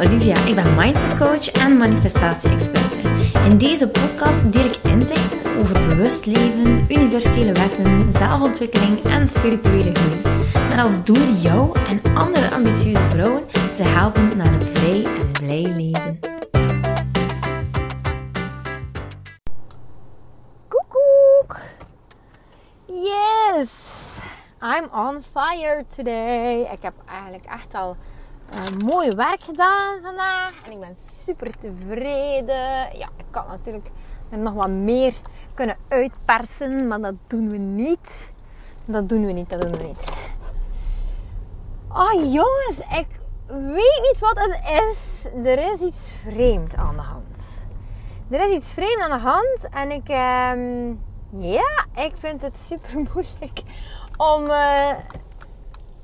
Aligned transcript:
Olivia. 0.00 0.44
Ik 0.44 0.54
ben 0.54 0.74
mindset 0.74 1.18
coach 1.18 1.50
en 1.50 1.76
manifestatie-experte. 1.76 3.00
In 3.44 3.58
deze 3.58 3.88
podcast 3.88 4.52
deel 4.52 4.64
ik 4.64 4.76
inzichten 4.76 5.56
over 5.58 5.86
bewust 5.88 6.26
leven, 6.26 6.86
universele 6.88 7.52
wetten, 7.52 8.12
zelfontwikkeling 8.12 9.02
en 9.02 9.28
spirituele 9.28 9.94
groei. 9.94 10.20
Met 10.68 10.78
als 10.78 11.04
doel 11.04 11.32
jou 11.32 11.78
en 11.78 12.14
andere 12.14 12.50
ambitieuze 12.50 13.02
vrouwen 13.10 13.46
te 13.74 13.82
helpen 13.82 14.36
naar 14.36 14.52
een 14.52 14.66
vrij 14.66 15.04
en 15.04 15.32
blij 15.32 15.62
leven. 15.62 16.18
Koekoek! 20.68 21.60
Yes! 22.86 24.20
I'm 24.62 24.88
on 24.92 25.22
fire 25.22 25.84
today. 25.96 26.60
Ik 26.60 26.82
heb 26.82 26.94
eigenlijk 27.06 27.44
echt 27.44 27.74
al 27.74 27.96
uh, 28.54 28.84
mooi 28.84 29.10
werk 29.10 29.42
gedaan 29.42 30.00
vandaag. 30.02 30.52
En 30.64 30.72
ik 30.72 30.80
ben 30.80 30.96
super 31.24 31.50
tevreden. 31.58 32.98
Ja, 32.98 33.08
ik 33.16 33.24
kan 33.30 33.44
natuurlijk 33.48 33.90
er 34.30 34.38
nog 34.38 34.52
wat 34.52 34.68
meer 34.68 35.14
kunnen 35.54 35.76
uitpersen. 35.88 36.88
Maar 36.88 37.00
dat 37.00 37.14
doen 37.26 37.50
we 37.50 37.56
niet. 37.56 38.30
Dat 38.84 39.08
doen 39.08 39.26
we 39.26 39.32
niet, 39.32 39.50
dat 39.50 39.60
doen 39.60 39.72
we 39.72 39.82
niet. 39.82 40.12
Oh 41.92 42.12
jongens, 42.12 42.78
ik 42.78 43.06
weet 43.46 44.00
niet 44.02 44.18
wat 44.20 44.38
het 44.38 44.60
is. 44.64 45.24
Er 45.44 45.72
is 45.72 45.80
iets 45.80 46.08
vreemd 46.22 46.74
aan 46.74 46.94
de 46.94 47.02
hand. 47.02 47.38
Er 48.30 48.40
is 48.40 48.56
iets 48.56 48.72
vreemd 48.72 49.00
aan 49.00 49.10
de 49.10 49.24
hand. 49.24 49.68
En 49.70 49.90
ik, 49.90 50.08
um, 50.08 51.00
ja, 51.42 51.86
ik 51.94 52.12
vind 52.14 52.42
het 52.42 52.58
super 52.58 52.90
moeilijk 53.12 53.62
om... 54.16 54.44
Uh, 54.44 54.90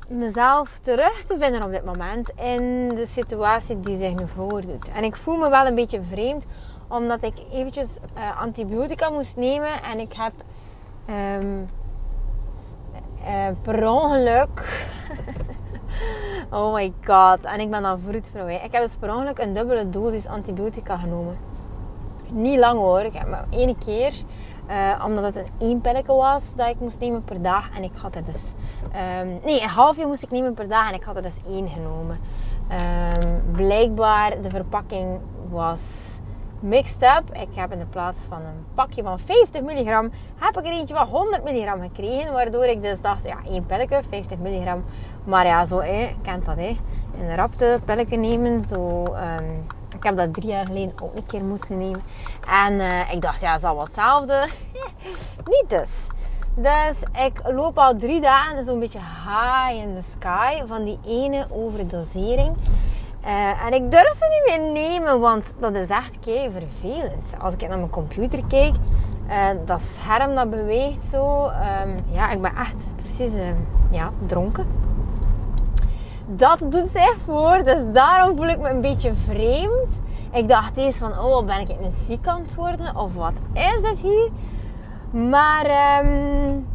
mezelf 0.09 0.79
terug 0.83 1.25
te 1.25 1.37
vinden 1.39 1.63
op 1.63 1.71
dit 1.71 1.85
moment 1.85 2.31
in 2.31 2.89
de 2.95 3.07
situatie 3.13 3.81
die 3.81 3.99
zich 3.99 4.15
nu 4.15 4.27
voordoet. 4.35 4.89
En 4.89 5.05
ik 5.05 5.17
voel 5.17 5.37
me 5.37 5.49
wel 5.49 5.67
een 5.67 5.75
beetje 5.75 6.03
vreemd, 6.03 6.45
omdat 6.89 7.23
ik 7.23 7.35
eventjes 7.53 7.99
uh, 8.17 8.41
antibiotica 8.41 9.11
moest 9.11 9.37
nemen 9.37 9.83
en 9.83 9.99
ik 9.99 10.13
heb 10.13 10.33
um, 11.11 11.69
per 13.63 13.91
ongeluk. 13.91 14.85
oh 16.51 16.75
my 16.75 16.93
god, 17.05 17.41
en 17.41 17.61
ik 17.61 17.71
ben 17.71 17.83
dan 17.83 18.01
vroedvrouw. 18.01 18.47
Ik 18.47 18.73
heb 18.73 18.83
dus 18.83 18.97
per 18.99 19.15
ongeluk 19.15 19.39
een 19.39 19.55
dubbele 19.55 19.91
dosis 19.91 20.27
antibiotica 20.27 20.97
genomen. 20.97 21.39
Niet 22.31 22.59
lang 22.59 22.79
hoor, 22.79 23.01
ik 23.01 23.13
heb 23.13 23.29
maar 23.29 23.45
één 23.51 23.79
keer. 23.79 24.13
Uh, 24.71 25.05
omdat 25.05 25.25
het 25.25 25.37
een 25.37 25.51
één 25.59 25.81
pilletje 25.81 26.13
was 26.13 26.55
dat 26.55 26.69
ik 26.69 26.81
moest 26.81 26.99
nemen 26.99 27.25
per 27.25 27.43
dag. 27.43 27.77
En 27.77 27.83
ik 27.83 27.93
had 27.95 28.15
er 28.15 28.25
dus... 28.25 28.55
Um, 28.95 29.41
nee, 29.45 29.63
een 29.63 29.69
halfje 29.69 30.07
moest 30.07 30.23
ik 30.23 30.31
nemen 30.31 30.55
per 30.55 30.69
dag. 30.69 30.89
En 30.89 30.95
ik 30.95 31.03
had 31.03 31.17
er 31.17 31.23
dus 31.23 31.37
één 31.49 31.69
genomen. 31.69 32.19
Um, 32.71 33.53
blijkbaar, 33.53 34.43
de 34.43 34.51
verpakking 34.51 35.19
was 35.51 35.81
mixed 36.61 37.03
up. 37.03 37.37
Ik 37.37 37.49
heb 37.55 37.73
in 37.73 37.79
de 37.79 37.85
plaats 37.85 38.27
van 38.29 38.39
een 38.39 38.65
pakje 38.75 39.03
van 39.03 39.19
50 39.19 39.63
milligram... 39.63 40.11
heb 40.39 40.59
ik 40.59 40.67
er 40.67 40.73
eentje 40.73 40.95
van 40.95 41.07
100 41.07 41.45
milligram 41.45 41.81
gekregen. 41.81 42.33
Waardoor 42.33 42.65
ik 42.65 42.83
dus 42.83 43.01
dacht, 43.01 43.25
ja, 43.25 43.37
één 43.49 43.67
pilletje, 43.67 44.01
50 44.09 44.39
milligram. 44.39 44.85
Maar 45.25 45.47
ja, 45.47 45.65
zo, 45.65 45.81
hè, 45.81 46.11
kent 46.23 46.47
dat, 46.47 46.57
hè. 46.57 46.77
Een 47.21 47.35
rapte 47.35 47.81
pilletje 47.85 48.17
nemen, 48.17 48.65
zo... 48.65 49.05
Um, 49.05 49.67
ik 49.97 50.03
heb 50.03 50.17
dat 50.17 50.35
drie 50.35 50.49
jaar 50.49 50.67
geleden 50.67 50.93
ook 51.03 51.15
een 51.15 51.27
keer 51.27 51.45
moeten 51.45 51.79
nemen. 51.79 52.03
En 52.49 52.73
uh, 52.73 53.13
ik 53.13 53.21
dacht, 53.21 53.41
ja, 53.41 53.55
is 53.55 53.65
al 53.65 53.81
hetzelfde. 53.81 54.49
Niet 55.55 55.65
dus. 55.69 55.91
Dus 56.57 57.25
ik 57.25 57.41
loop 57.45 57.79
al 57.79 57.97
drie 57.97 58.21
dagen 58.21 58.65
zo'n 58.65 58.79
beetje 58.79 58.99
high 58.99 59.83
in 59.83 59.95
the 59.95 60.11
sky 60.11 60.63
van 60.67 60.85
die 60.85 60.99
ene 61.07 61.47
overdosering. 61.51 62.57
Uh, 63.25 63.65
en 63.65 63.73
ik 63.73 63.91
durf 63.91 64.17
ze 64.19 64.43
niet 64.45 64.59
meer 64.59 64.73
nemen, 64.73 65.21
want 65.21 65.55
dat 65.59 65.75
is 65.75 65.89
echt 65.89 66.19
kei 66.21 66.51
vervelend. 66.51 67.35
Als 67.41 67.55
ik 67.55 67.61
naar 67.61 67.79
mijn 67.79 67.91
computer 67.91 68.41
kijk, 68.49 68.75
uh, 69.29 69.49
dat 69.65 69.83
scherm 69.83 70.35
dat 70.35 70.51
beweegt 70.51 71.05
zo. 71.05 71.45
Um, 71.45 72.05
ja, 72.13 72.31
ik 72.31 72.43
ben 72.43 72.57
echt 72.57 72.93
precies 73.03 73.33
uh, 73.33 73.49
ja, 73.91 74.11
dronken 74.27 74.67
dat 76.27 76.59
doet 76.59 76.91
zich 76.93 77.17
voor. 77.25 77.65
Dus 77.65 77.83
daarom 77.93 78.37
voel 78.37 78.49
ik 78.49 78.59
me 78.59 78.69
een 78.69 78.81
beetje 78.81 79.13
vreemd. 79.15 80.01
Ik 80.33 80.49
dacht 80.49 80.77
eens 80.77 80.97
van, 80.97 81.19
oh, 81.19 81.45
ben 81.45 81.61
ik 81.61 81.69
een 81.69 81.93
ziek 82.07 82.27
aan 82.27 82.43
het 82.43 82.55
worden? 82.55 82.97
Of 82.97 83.15
wat 83.15 83.33
is 83.53 83.81
dit 83.83 83.99
hier? 83.99 84.31
Maar 85.17 85.65
um, 86.05 86.67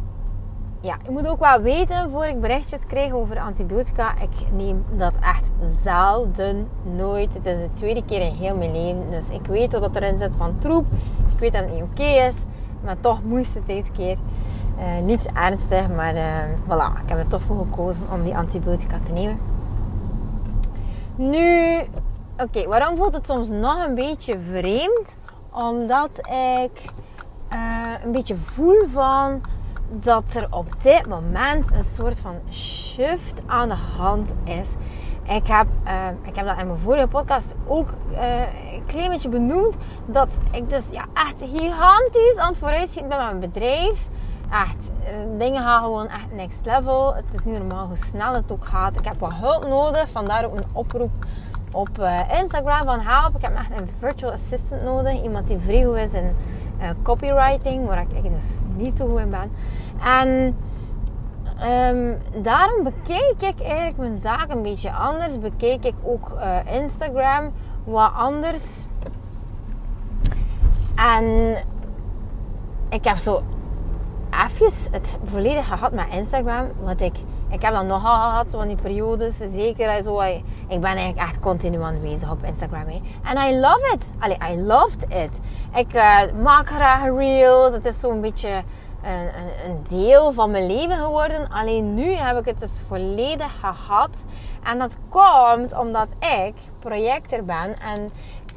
ja, 0.80 0.94
ik 1.02 1.10
moet 1.10 1.28
ook 1.28 1.38
wel 1.38 1.60
weten, 1.60 2.10
voor 2.10 2.24
ik 2.24 2.40
berichtjes 2.40 2.80
krijg 2.86 3.12
over 3.12 3.38
antibiotica. 3.40 4.14
Ik 4.20 4.52
neem 4.52 4.84
dat 4.96 5.12
echt 5.20 5.50
zelden, 5.84 6.68
nooit. 6.96 7.34
Het 7.34 7.46
is 7.46 7.56
de 7.56 7.68
tweede 7.72 8.04
keer 8.04 8.20
in 8.20 8.34
heel 8.34 8.56
mijn 8.56 8.72
leven. 8.72 9.10
Dus 9.10 9.28
ik 9.28 9.46
weet 9.46 9.78
wat 9.78 9.96
erin 9.96 10.18
zit 10.18 10.32
van 10.36 10.58
troep. 10.58 10.86
Ik 11.34 11.38
weet 11.38 11.52
dat 11.52 11.62
het 11.62 11.72
niet 11.72 11.82
oké 11.82 12.02
is. 12.02 12.34
Maar 12.84 12.96
toch 13.00 13.22
moest 13.24 13.54
het 13.54 13.66
deze 13.66 13.90
keer. 13.90 14.16
Uh, 14.78 15.04
niets 15.04 15.26
ernstig, 15.26 15.88
maar 15.88 16.14
uh, 16.14 16.22
voilà. 16.64 17.02
Ik 17.02 17.08
heb 17.08 17.18
er 17.18 17.28
toch 17.28 17.42
voor 17.42 17.56
gekozen 17.56 18.02
om 18.12 18.22
die 18.22 18.36
antibiotica 18.36 18.98
te 19.06 19.12
nemen. 19.12 19.38
Nu, 21.14 21.78
oké, 22.38 22.66
waarom 22.66 22.96
voelt 22.96 23.14
het 23.14 23.26
soms 23.26 23.48
nog 23.48 23.86
een 23.86 23.94
beetje 23.94 24.38
vreemd? 24.38 25.16
Omdat 25.50 26.18
ik 26.62 26.90
uh, 27.52 28.04
een 28.04 28.12
beetje 28.12 28.36
voel 28.36 28.86
van 28.92 29.40
dat 29.90 30.22
er 30.34 30.46
op 30.50 30.66
dit 30.82 31.06
moment 31.06 31.72
een 31.72 31.84
soort 31.84 32.20
van 32.20 32.34
shift 32.52 33.42
aan 33.46 33.68
de 33.68 33.74
hand 33.96 34.34
is. 34.44 34.70
Ik 35.22 35.46
heb, 35.46 35.66
uh, 35.84 35.92
ik 36.22 36.36
heb 36.36 36.46
dat 36.46 36.58
in 36.58 36.66
mijn 36.66 36.78
vorige 36.78 37.06
podcast 37.06 37.54
ook 37.66 37.88
uh, 38.12 38.18
een 38.72 38.86
klein 38.86 39.10
beetje 39.10 39.28
benoemd. 39.28 39.76
Dat 40.06 40.28
ik 40.50 40.70
dus 40.70 40.82
ja, 40.90 41.04
echt 41.14 41.34
gigantisch 41.38 42.36
aan 42.36 42.48
het 42.48 42.58
vooruitschieten 42.58 43.08
ben 43.08 43.18
met 43.18 43.26
mijn 43.26 43.52
bedrijf. 43.52 44.06
Echt, 44.50 44.90
dingen 45.38 45.62
gaan 45.62 45.82
gewoon 45.82 46.08
echt 46.08 46.32
next 46.32 46.66
level. 46.66 47.14
Het 47.14 47.24
is 47.32 47.44
niet 47.44 47.58
normaal 47.58 47.86
hoe 47.86 47.96
snel 47.96 48.34
het 48.34 48.52
ook 48.52 48.64
gaat. 48.64 48.98
Ik 48.98 49.04
heb 49.04 49.20
wat 49.20 49.32
hulp 49.34 49.66
nodig. 49.66 50.10
Vandaar 50.10 50.44
ook 50.44 50.56
een 50.56 50.64
oproep 50.72 51.26
op 51.70 51.88
Instagram 52.40 52.84
van 52.84 53.00
help. 53.00 53.36
Ik 53.36 53.42
heb 53.42 53.56
echt 53.56 53.80
een 53.80 53.90
virtual 53.98 54.32
assistant 54.32 54.82
nodig. 54.82 55.22
Iemand 55.22 55.48
die 55.48 55.58
vrij 55.58 56.04
is 56.04 56.12
in 56.12 56.30
uh, 56.82 56.88
copywriting, 57.02 57.86
waar 57.86 58.00
ik 58.00 58.22
dus 58.22 58.58
niet 58.76 58.96
zo 58.96 59.08
goed 59.08 59.20
in 59.20 59.30
ben. 59.30 59.50
En 60.04 60.56
um, 61.70 62.18
daarom 62.42 62.82
bekeek 62.82 63.34
ik 63.38 63.60
eigenlijk 63.60 63.96
mijn 63.96 64.18
zaak 64.18 64.50
een 64.50 64.62
beetje 64.62 64.92
anders. 64.92 65.38
Bekeek 65.38 65.84
ik 65.84 65.94
ook 66.02 66.30
uh, 66.34 66.74
Instagram 66.74 67.52
wat 67.84 68.12
anders. 68.14 68.84
En 70.94 71.56
ik 72.88 73.04
heb 73.04 73.16
zo 73.16 73.42
even 74.30 74.92
het 74.92 75.16
volledig 75.24 75.66
gehad 75.66 75.92
met 75.92 76.06
Instagram. 76.10 76.66
Wat 76.80 77.00
ik, 77.00 77.14
ik 77.48 77.62
heb 77.62 77.72
dat 77.72 77.86
nogal 77.86 78.14
gehad, 78.14 78.50
zo 78.50 78.58
van 78.58 78.68
die 78.68 78.76
periodes. 78.76 79.36
Zeker 79.36 80.02
zo. 80.02 80.20
Ik 80.20 80.80
ben 80.80 80.96
eigenlijk 80.96 81.28
echt 81.28 81.40
continu 81.40 81.82
aanwezig 81.82 82.30
op 82.30 82.44
Instagram. 82.44 82.86
En 83.22 83.36
I 83.36 83.60
love 83.60 83.94
it. 83.94 84.10
Allee, 84.18 84.38
I 84.52 84.62
loved 84.62 85.06
it. 85.08 85.40
Ik 85.74 85.94
uh, 85.94 86.20
maak 86.42 86.66
graag 86.66 87.02
reels. 87.02 87.72
Het 87.72 87.86
is 87.86 88.00
zo'n 88.00 88.20
beetje 88.20 88.62
een, 89.02 89.12
een, 89.12 89.70
een, 89.70 89.84
deel 89.88 90.32
van 90.32 90.50
mijn 90.50 90.66
leven 90.66 90.96
geworden. 90.96 91.48
Alleen 91.50 91.94
nu 91.94 92.12
heb 92.12 92.38
ik 92.38 92.44
het 92.44 92.60
dus 92.60 92.82
volledig 92.86 93.52
gehad. 93.60 94.24
En 94.62 94.78
dat 94.78 94.96
komt 95.08 95.78
omdat 95.78 96.08
ik 96.18 96.54
projector 96.78 97.44
ben. 97.44 97.78
En 97.80 98.10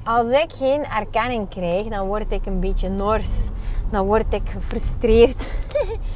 als 0.03 0.25
ik 0.25 0.53
geen 0.57 0.85
erkenning 0.85 1.49
krijg, 1.49 1.87
dan 1.87 2.07
word 2.07 2.31
ik 2.31 2.45
een 2.45 2.59
beetje 2.59 2.90
nors 2.90 3.49
dan 3.95 4.05
word 4.05 4.34
ik 4.34 4.41
gefrustreerd. 4.45 5.47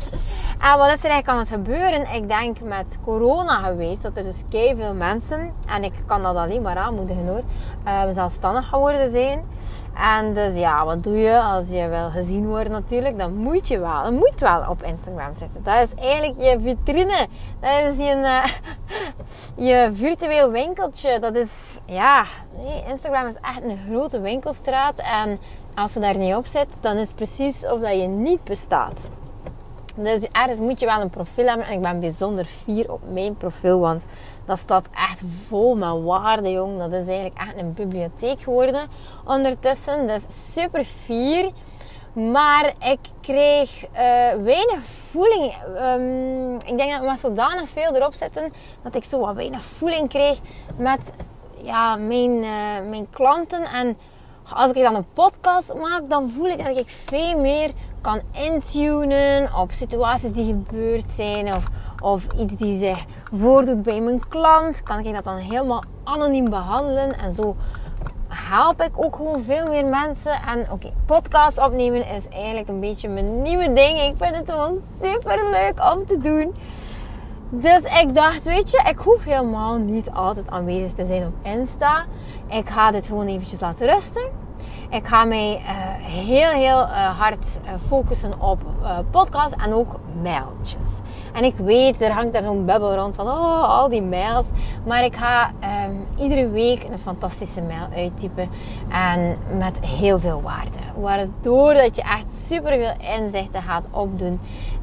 en 0.60 0.78
wat 0.78 0.88
is 0.88 1.04
er 1.04 1.10
eigenlijk 1.10 1.28
aan 1.28 1.38
het 1.38 1.50
gebeuren? 1.50 2.14
Ik 2.14 2.28
denk 2.28 2.60
met 2.62 2.98
corona 3.04 3.54
geweest 3.54 4.02
dat 4.02 4.18
er 4.18 4.24
dus 4.24 4.44
veel 4.50 4.94
mensen, 4.94 5.54
en 5.66 5.84
ik 5.84 5.94
kan 6.06 6.22
dat 6.22 6.36
alleen 6.36 6.62
maar 6.62 6.78
aanmoedigen 6.78 7.28
hoor, 7.28 7.42
uh, 7.86 8.04
zelfstandig 8.12 8.70
geworden 8.70 9.12
zijn. 9.12 9.44
En 9.94 10.34
dus 10.34 10.58
ja, 10.58 10.86
wat 10.86 11.04
doe 11.04 11.18
je 11.18 11.40
als 11.40 11.70
je 11.70 11.88
wil 11.88 12.10
gezien 12.10 12.48
wordt 12.48 12.70
natuurlijk? 12.70 13.18
Dan 13.18 13.34
moet 13.34 13.68
je 13.68 13.80
wel, 13.80 14.04
dan 14.04 14.14
moet 14.14 14.40
wel 14.40 14.70
op 14.70 14.84
Instagram 14.84 15.34
zitten. 15.34 15.64
Dat 15.64 15.88
is 15.90 16.04
eigenlijk 16.04 16.40
je 16.40 16.60
vitrine. 16.62 17.28
Dat 17.60 17.94
is 17.94 17.98
je, 17.98 18.16
uh, 18.16 18.46
je 19.68 19.92
virtueel 19.94 20.52
winkeltje. 20.52 21.20
Dat 21.20 21.36
is, 21.36 21.52
ja, 21.86 22.26
nee, 22.58 22.84
Instagram 22.90 23.28
is 23.28 23.36
echt 23.36 23.64
een 23.64 23.78
grote 23.90 24.20
winkelstraat. 24.20 25.00
En 25.00 25.40
als 25.76 25.94
ze 25.94 26.00
daar 26.00 26.18
niet 26.18 26.36
op 26.36 26.46
zit, 26.46 26.68
dan 26.80 26.98
is 26.98 27.08
het 27.08 27.16
precies 27.16 27.66
of 27.66 27.80
dat 27.80 28.02
je 28.02 28.08
niet 28.08 28.44
bestaat. 28.44 29.10
Dus 30.04 30.28
ergens 30.32 30.60
moet 30.60 30.80
je 30.80 30.86
wel 30.86 31.02
een 31.02 31.10
profiel 31.10 31.46
hebben. 31.46 31.66
En 31.66 31.74
ik 31.74 31.82
ben 31.82 32.00
bijzonder 32.00 32.46
fier 32.46 32.92
op 32.92 33.02
mijn 33.12 33.38
profiel. 33.38 33.80
Want 33.80 34.06
dat 34.46 34.58
staat 34.58 34.90
echt 35.10 35.22
vol 35.48 35.76
met 35.76 36.04
waarde, 36.04 36.52
jong. 36.52 36.78
Dat 36.78 36.92
is 36.92 37.08
eigenlijk 37.08 37.38
echt 37.38 37.58
een 37.58 37.74
bibliotheek 37.74 38.42
geworden 38.42 38.88
ondertussen. 39.26 40.08
Dus 40.08 40.26
super 40.54 40.84
fier. 41.06 41.52
Maar 42.14 42.74
ik 42.80 43.00
kreeg 43.22 43.84
uh, 43.84 43.98
weinig 44.44 44.80
voeling. 45.10 45.54
Um, 45.82 46.56
ik 46.56 46.78
denk 46.78 46.92
dat 46.92 47.00
we 47.00 47.06
maar 47.06 47.18
zodanig 47.18 47.70
veel 47.70 47.96
erop 47.96 48.14
zetten 48.14 48.54
dat 48.84 48.96
ik 48.96 49.04
zo 49.04 49.20
wat 49.20 49.36
weinig 49.36 49.62
voeling 49.62 50.10
kreeg 50.10 50.38
met 50.78 51.14
ja, 51.62 51.96
mijn, 51.96 52.40
mijn 52.90 53.08
klanten. 53.10 53.64
En 53.64 53.98
als 54.54 54.72
ik 54.72 54.84
dan 54.84 54.96
een 54.96 55.06
podcast 55.14 55.74
maak, 55.74 56.10
dan 56.10 56.30
voel 56.30 56.46
ik 56.46 56.66
dat 56.66 56.78
ik 56.78 56.90
veel 57.06 57.40
meer 57.40 57.72
kan 58.02 58.22
intunen 58.32 59.50
op 59.56 59.72
situaties 59.72 60.32
die 60.32 60.46
gebeurd 60.46 61.12
zijn. 61.12 61.54
Of, 61.54 61.70
of 62.02 62.28
iets 62.38 62.56
die 62.56 62.80
zich 62.80 63.06
voordoet 63.34 63.84
bij 63.84 64.02
mijn 64.02 64.28
klant. 64.28 64.84
Kan 64.84 65.00
ik 65.00 65.14
dat 65.14 65.24
dan 65.24 65.38
helemaal 65.38 65.84
anoniem 66.04 66.50
behandelen. 66.50 67.18
En 67.18 67.32
zo 67.32 67.56
help 68.28 68.82
ik 68.82 68.92
ook 68.94 69.16
gewoon 69.16 69.44
veel 69.44 69.68
meer 69.68 69.86
mensen. 69.86 70.32
En 70.48 70.72
oké, 70.72 70.92
podcast 71.06 71.66
opnemen 71.66 72.08
is 72.08 72.28
eigenlijk 72.28 72.68
een 72.68 72.80
beetje 72.80 73.10
mijn 73.10 73.42
nieuwe 73.42 73.74
ding. 73.74 74.00
Ik 74.00 74.14
vind 74.18 74.36
het 74.36 74.52
gewoon 74.52 74.82
super 75.02 75.50
leuk 75.50 75.94
om 75.94 76.06
te 76.06 76.20
doen. 76.20 76.54
Dus 77.50 77.82
ik 78.02 78.16
dacht, 78.16 78.44
weet 78.44 78.72
je, 78.72 78.82
ik 78.90 78.98
hoef 78.98 79.24
helemaal 79.24 79.78
niet 79.78 80.12
altijd 80.12 80.50
aanwezig 80.50 80.94
te 80.94 81.06
zijn 81.06 81.26
op 81.26 81.34
Insta. 81.42 82.06
Ik 82.48 82.70
ga 82.70 82.92
dit 82.92 83.08
gewoon 83.08 83.28
eventjes 83.28 83.60
laten 83.60 83.88
rusten. 83.88 84.49
Ik 84.90 85.08
ga 85.08 85.24
mij 85.24 85.62
uh, 85.64 85.70
heel, 86.06 86.50
heel 86.50 86.82
uh, 86.82 87.20
hard 87.20 87.60
uh, 87.64 87.70
focussen 87.88 88.42
op 88.42 88.62
podcast 89.12 89.54
en 89.54 89.74
ook 89.74 90.00
mailtjes. 90.22 91.00
En 91.34 91.44
ik 91.44 91.56
weet, 91.56 92.02
er 92.02 92.12
hangt 92.12 92.34
daar 92.34 92.42
zo'n 92.42 92.66
bubbel 92.66 92.96
rond 92.96 93.16
van 93.16 93.28
oh, 93.28 93.64
al 93.64 93.90
die 93.90 94.02
mails. 94.02 94.46
Maar 94.86 95.04
ik 95.04 95.16
ga 95.16 95.52
um, 95.88 96.08
iedere 96.18 96.50
week 96.50 96.84
een 96.84 97.00
fantastische 97.00 97.62
mail 97.62 97.88
uittypen. 98.04 98.50
En 98.90 99.38
met 99.58 99.80
heel 99.86 100.20
veel 100.20 100.42
waarde. 100.42 100.80
Waardoor 100.96 101.74
dat 101.74 101.96
je 101.96 102.02
echt 102.02 102.48
super 102.48 102.72
veel 102.72 103.18
inzichten 103.18 103.62
gaat 103.62 103.86
opdoen. 103.92 104.40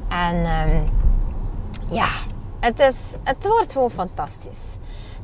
En 0.07 0.35
um, 0.35 0.89
ja, 1.89 2.09
het, 2.59 2.79
is, 2.79 2.95
het 3.23 3.47
wordt 3.47 3.71
gewoon 3.71 3.91
fantastisch. 3.91 4.59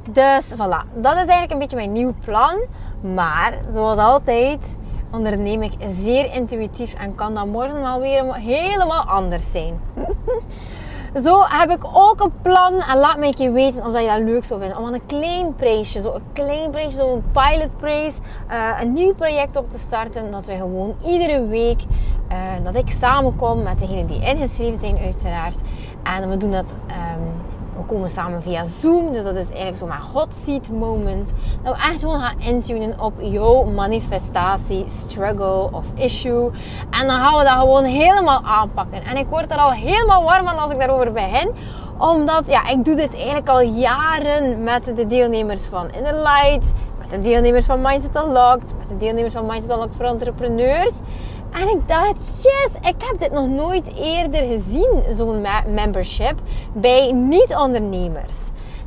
Dus 0.09 0.45
voilà, 0.45 0.93
dat 0.93 1.13
is 1.13 1.27
eigenlijk 1.27 1.51
een 1.51 1.59
beetje 1.59 1.75
mijn 1.75 1.91
nieuw 1.91 2.13
plan. 2.25 2.55
Maar 3.03 3.53
zoals 3.73 3.97
altijd 3.97 4.75
onderneem 5.11 5.61
ik 5.61 5.73
zeer 6.01 6.33
intuïtief 6.33 6.93
en 6.93 7.15
kan 7.15 7.33
dat 7.33 7.45
morgen 7.45 7.81
wel 7.81 7.99
weer 7.99 8.35
helemaal 8.35 9.03
anders 9.03 9.51
zijn. 9.51 9.79
Zo 11.23 11.43
heb 11.47 11.71
ik 11.71 11.85
ook 11.93 12.21
een 12.21 12.31
plan 12.41 12.73
en 12.81 12.97
laat 12.97 13.17
me 13.17 13.33
je 13.37 13.51
weten 13.51 13.85
of 13.85 13.99
je 13.99 14.07
dat 14.07 14.19
leuk 14.19 14.45
zou 14.45 14.59
vinden. 14.59 14.77
Om 14.77 14.85
aan 14.85 14.93
een 14.93 15.05
klein 15.05 15.55
prijsje, 15.55 16.01
zo 16.01 16.13
een 16.13 16.21
klein 16.33 16.69
prijsje, 16.69 16.95
zo'n 16.95 17.23
pilotprijs, 17.31 18.15
uh, 18.51 18.81
een 18.81 18.93
nieuw 18.93 19.13
project 19.13 19.55
op 19.57 19.71
te 19.71 19.77
starten. 19.77 20.31
Dat 20.31 20.45
we 20.45 20.55
gewoon 20.55 20.95
iedere 21.05 21.47
week, 21.47 21.81
uh, 22.31 22.37
dat 22.63 22.75
ik 22.75 22.91
samenkom 22.91 23.63
met 23.63 23.79
degenen 23.79 24.07
die 24.07 24.21
ingeschreven 24.21 24.79
zijn 24.79 24.97
uiteraard. 24.97 25.55
En 26.03 26.29
we 26.29 26.37
doen 26.37 26.51
dat 26.51 26.75
um, 26.87 27.52
we 27.77 27.83
komen 27.87 28.09
samen 28.09 28.41
via 28.41 28.63
Zoom. 28.65 29.13
Dus 29.13 29.23
dat 29.23 29.35
is 29.35 29.49
eigenlijk 29.49 29.77
zo'n 29.77 29.91
hot 30.13 30.27
seat 30.45 30.69
moment. 30.69 31.33
Dat 31.63 31.75
we 31.75 31.81
echt 31.81 31.99
gewoon 31.99 32.19
gaan 32.19 32.39
intunen 32.39 32.99
op 32.99 33.13
jouw 33.21 33.63
manifestatie, 33.63 34.83
struggle 34.87 35.71
of 35.71 35.85
issue. 35.95 36.51
En 36.89 37.07
dan 37.07 37.19
gaan 37.19 37.37
we 37.37 37.43
dat 37.43 37.59
gewoon 37.59 37.83
helemaal 37.83 38.43
aanpakken. 38.43 39.03
En 39.03 39.17
ik 39.17 39.27
word 39.27 39.51
er 39.51 39.57
al 39.57 39.71
helemaal 39.71 40.23
warm 40.23 40.45
van 40.45 40.57
als 40.57 40.71
ik 40.71 40.79
daarover 40.79 41.11
begin 41.11 41.51
omdat 41.97 42.43
ja, 42.47 42.69
ik 42.69 42.85
doe 42.85 42.95
dit 42.95 43.15
eigenlijk 43.15 43.49
al 43.49 43.61
jaren 43.61 44.63
met 44.63 44.85
de 44.85 45.07
deelnemers 45.07 45.65
van 45.65 45.91
Inner 45.91 46.13
Light, 46.13 46.71
met 46.99 47.09
de 47.09 47.21
deelnemers 47.21 47.65
van 47.65 47.81
Mindset 47.81 48.15
Unlocked, 48.15 48.73
met 48.77 48.89
de 48.89 48.97
deelnemers 48.97 49.33
van 49.33 49.45
Mindset 49.45 49.71
Unlocked 49.71 49.95
voor 49.95 50.05
entrepreneurs. 50.05 50.91
En 51.53 51.67
ik 51.69 51.87
dacht, 51.87 52.43
yes, 52.43 52.71
ik 52.81 52.95
heb 53.03 53.19
dit 53.19 53.31
nog 53.31 53.47
nooit 53.47 53.91
eerder 53.95 54.41
gezien, 54.41 55.03
zo'n 55.15 55.45
membership, 55.67 56.39
bij 56.73 57.11
niet-ondernemers. 57.11 58.37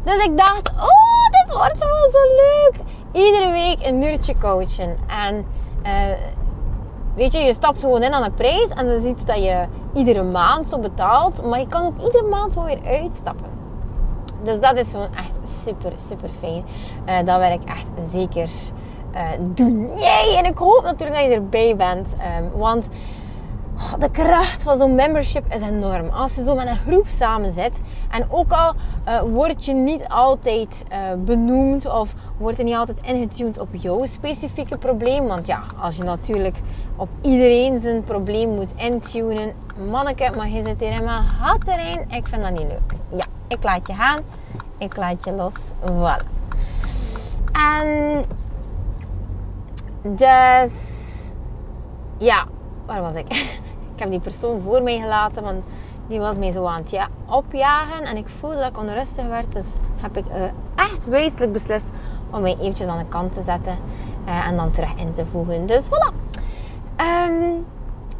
Dus 0.04 0.24
ik 0.24 0.38
dacht, 0.38 0.70
oh, 0.70 1.30
dit 1.30 1.56
wordt 1.56 1.78
wel 1.78 2.10
zo 2.12 2.18
leuk. 2.36 2.74
Iedere 3.12 3.50
week 3.50 3.86
een 3.86 4.02
uurtje 4.02 4.34
coachen. 4.38 4.96
En 5.06 5.46
uh, 5.82 5.92
weet 7.14 7.32
je, 7.32 7.38
je 7.38 7.52
stapt 7.52 7.80
gewoon 7.80 8.02
in 8.02 8.12
aan 8.12 8.24
een 8.24 8.34
prijs 8.34 8.68
en 8.68 8.86
dan 8.86 9.02
ziet 9.02 9.26
dat 9.26 9.42
je 9.42 9.64
iedere 9.94 10.22
maand 10.22 10.68
zo 10.68 10.78
betaalt. 10.78 11.44
Maar 11.44 11.60
je 11.60 11.68
kan 11.68 11.86
ook 11.86 11.98
iedere 11.98 12.28
maand 12.28 12.52
gewoon 12.52 12.68
weer 12.68 13.00
uitstappen. 13.00 13.50
Dus 14.42 14.60
dat 14.60 14.78
is 14.78 14.90
gewoon 14.90 15.14
echt 15.14 15.62
super, 15.62 15.92
super 15.96 16.30
fijn. 16.38 16.64
Uh, 17.08 17.16
dat 17.24 17.38
wil 17.38 17.50
ik 17.50 17.64
echt 17.64 17.90
zeker 18.12 18.48
doen. 19.54 19.90
Yay! 19.98 20.36
En 20.36 20.44
ik 20.44 20.58
hoop 20.58 20.82
natuurlijk 20.82 21.18
dat 21.18 21.26
je 21.26 21.34
erbij 21.34 21.76
bent. 21.76 22.14
Um, 22.38 22.50
want 22.60 22.88
de 23.98 24.10
kracht 24.10 24.62
van 24.62 24.78
zo'n 24.78 24.94
membership 24.94 25.54
is 25.54 25.60
enorm. 25.60 26.08
Als 26.08 26.34
je 26.34 26.44
zo 26.44 26.54
met 26.54 26.68
een 26.68 26.76
groep 26.76 27.06
samen 27.08 27.52
zit. 27.52 27.80
En 28.10 28.26
ook 28.30 28.52
al 28.52 28.74
uh, 29.08 29.20
word 29.20 29.64
je 29.64 29.72
niet 29.72 30.08
altijd 30.08 30.84
uh, 30.92 30.96
benoemd. 31.24 31.86
Of 31.92 32.14
wordt 32.36 32.58
er 32.58 32.64
niet 32.64 32.74
altijd 32.74 33.00
ingetuned 33.02 33.58
op 33.58 33.68
jouw 33.70 34.04
specifieke 34.04 34.76
probleem. 34.76 35.26
Want 35.26 35.46
ja, 35.46 35.62
als 35.80 35.96
je 35.96 36.02
natuurlijk 36.02 36.60
op 36.96 37.08
iedereen 37.22 37.80
zijn 37.80 38.04
probleem 38.04 38.54
moet 38.54 38.72
intunen. 38.76 39.52
Manneke, 39.90 40.32
maar 40.36 40.48
je 40.48 40.62
zit 40.62 40.80
hier 40.80 40.92
in 40.92 41.04
mijn 41.04 41.22
hatterrein. 41.22 42.10
Ik 42.10 42.26
vind 42.28 42.42
dat 42.42 42.50
niet 42.50 42.68
leuk. 42.68 42.92
Ja, 43.10 43.24
ik 43.48 43.62
laat 43.62 43.86
je 43.86 43.92
gaan. 43.92 44.20
Ik 44.78 44.96
laat 44.96 45.24
je 45.24 45.32
los. 45.32 45.54
Voilà. 45.82 46.24
En 47.52 48.24
dus 50.14 50.72
ja, 52.18 52.44
waar 52.86 53.02
was 53.02 53.14
ik? 53.14 53.28
ik 53.94 53.98
heb 53.98 54.10
die 54.10 54.20
persoon 54.20 54.60
voor 54.60 54.82
mij 54.82 54.98
gelaten, 55.00 55.42
want 55.42 55.64
die 56.08 56.18
was 56.18 56.36
mij 56.36 56.50
zo 56.50 56.64
aan 56.64 56.80
het 56.80 56.90
ja, 56.90 57.08
opjagen. 57.26 58.04
En 58.04 58.16
ik 58.16 58.26
voelde 58.40 58.56
dat 58.56 58.68
ik 58.68 58.78
onrustig 58.78 59.26
werd. 59.26 59.52
Dus 59.52 59.66
heb 59.96 60.16
ik 60.16 60.24
uh, 60.28 60.42
echt 60.74 61.06
wezenlijk 61.06 61.52
beslist 61.52 61.86
om 62.30 62.40
mij 62.40 62.56
eventjes 62.60 62.88
aan 62.88 62.98
de 62.98 63.04
kant 63.08 63.32
te 63.32 63.42
zetten. 63.42 63.76
Uh, 64.28 64.46
en 64.46 64.56
dan 64.56 64.70
terug 64.70 64.94
in 64.96 65.12
te 65.12 65.24
voegen. 65.24 65.66
Dus 65.66 65.84
voilà. 65.86 66.14
Um, 67.28 67.66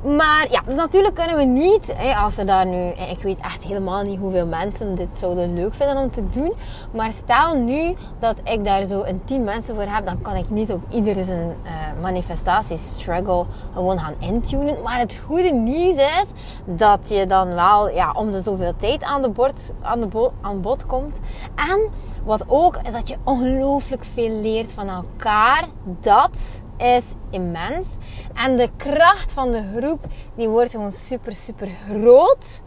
maar 0.03 0.47
ja, 0.51 0.63
dus 0.67 0.75
natuurlijk 0.75 1.15
kunnen 1.15 1.37
we 1.37 1.45
niet, 1.45 1.95
als 2.17 2.39
er 2.39 2.47
daar 2.47 2.67
nu, 2.67 2.89
ik 2.89 3.23
weet 3.23 3.39
echt 3.39 3.65
helemaal 3.65 4.03
niet 4.03 4.19
hoeveel 4.19 4.47
mensen 4.47 4.95
dit 4.95 5.09
zouden 5.17 5.55
leuk 5.55 5.75
vinden 5.75 5.97
om 5.97 6.11
te 6.11 6.29
doen. 6.29 6.53
Maar 6.91 7.13
stel 7.13 7.57
nu 7.57 7.95
dat 8.19 8.37
ik 8.45 8.65
daar 8.65 8.85
zo 8.85 9.03
een 9.03 9.21
team 9.25 9.45
mensen 9.45 9.75
voor 9.75 9.85
heb, 9.85 10.07
dan 10.07 10.23
kan 10.23 10.37
ik 10.37 10.51
niet 10.51 10.73
op 10.73 10.83
ieder 10.91 11.23
zijn 11.23 11.57
uh, 11.65 11.71
manifestatie 12.03 12.77
struggle 12.77 13.45
gewoon 13.75 13.99
gaan 13.99 14.15
intunen. 14.19 14.83
Maar 14.83 14.99
het 14.99 15.21
goede 15.27 15.51
nieuws 15.51 15.95
is 15.95 16.29
dat 16.65 17.09
je 17.09 17.27
dan 17.27 17.55
wel 17.55 17.91
ja, 17.91 18.13
om 18.13 18.33
de 18.33 18.43
zoveel 18.43 18.75
tijd 18.77 19.03
aan, 19.03 19.23
de 19.23 19.29
bord, 19.29 19.73
aan, 19.83 20.01
de 20.01 20.31
aan 20.41 20.61
bod 20.61 20.87
komt. 20.87 21.21
En 21.55 21.89
wat 22.25 22.45
ook 22.47 22.79
is 22.83 22.93
dat 22.93 23.09
je 23.09 23.17
ongelooflijk 23.25 24.05
veel 24.15 24.41
leert 24.41 24.73
van 24.73 24.89
elkaar. 24.89 25.65
Dat 26.01 26.63
is 26.79 27.05
immens. 27.31 27.89
En 28.35 28.57
de 28.57 28.71
kracht 28.77 29.33
van 29.33 29.51
de 29.51 29.63
groep, 29.77 30.05
die 30.37 30.49
wordt 30.49 30.71
gewoon 30.71 30.93
super, 30.93 31.35
super 31.35 31.69
groot. 31.69 32.61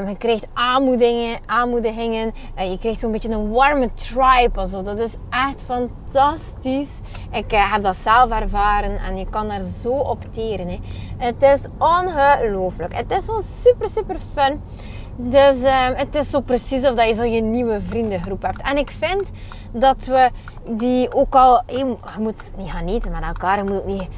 Um, 0.00 0.08
je 0.08 0.16
krijgt 0.16 0.46
aanmoedigingen, 0.52 1.38
aanmoedigingen. 1.46 2.32
Uh, 2.58 2.70
je 2.70 2.78
krijgt 2.78 3.00
zo'n 3.00 3.12
beetje 3.12 3.30
een 3.30 3.50
warme 3.50 3.90
tribe. 3.94 4.50
Also. 4.60 4.82
Dat 4.82 4.98
is 4.98 5.14
echt 5.30 5.62
fantastisch. 5.66 6.90
Ik 7.30 7.52
uh, 7.52 7.72
heb 7.72 7.82
dat 7.82 7.96
zelf 7.96 8.30
ervaren 8.30 8.98
en 8.98 9.16
je 9.16 9.28
kan 9.30 9.48
daar 9.48 9.62
zo 9.62 9.90
op 9.90 10.24
teren. 10.32 10.68
Hè. 10.68 10.78
Het 11.16 11.42
is 11.42 11.60
ongelooflijk. 11.78 12.94
Het 12.94 13.10
is 13.10 13.26
wel 13.26 13.42
super, 13.62 13.88
super 13.88 14.16
fun. 14.34 14.60
Dus 15.16 15.56
uh, 15.56 15.88
het 15.94 16.14
is 16.14 16.30
zo 16.30 16.40
precies 16.40 16.88
of 16.88 16.94
dat 16.94 17.08
je 17.08 17.14
zo 17.14 17.24
je 17.24 17.40
nieuwe 17.40 17.80
vriendengroep 17.80 18.42
hebt. 18.42 18.62
En 18.62 18.76
ik 18.76 18.90
vind 18.90 19.30
dat 19.72 20.06
we 20.06 20.30
die 20.68 21.14
ook 21.14 21.34
al... 21.34 21.62
Je 21.66 21.96
moet 22.18 22.52
niet 22.56 22.70
gaan 22.70 22.86
eten 22.86 23.10
met 23.10 23.22
elkaar. 23.22 23.56
Je 23.56 23.64
moet 23.64 23.78
ook 23.78 23.86
niet 23.86 24.08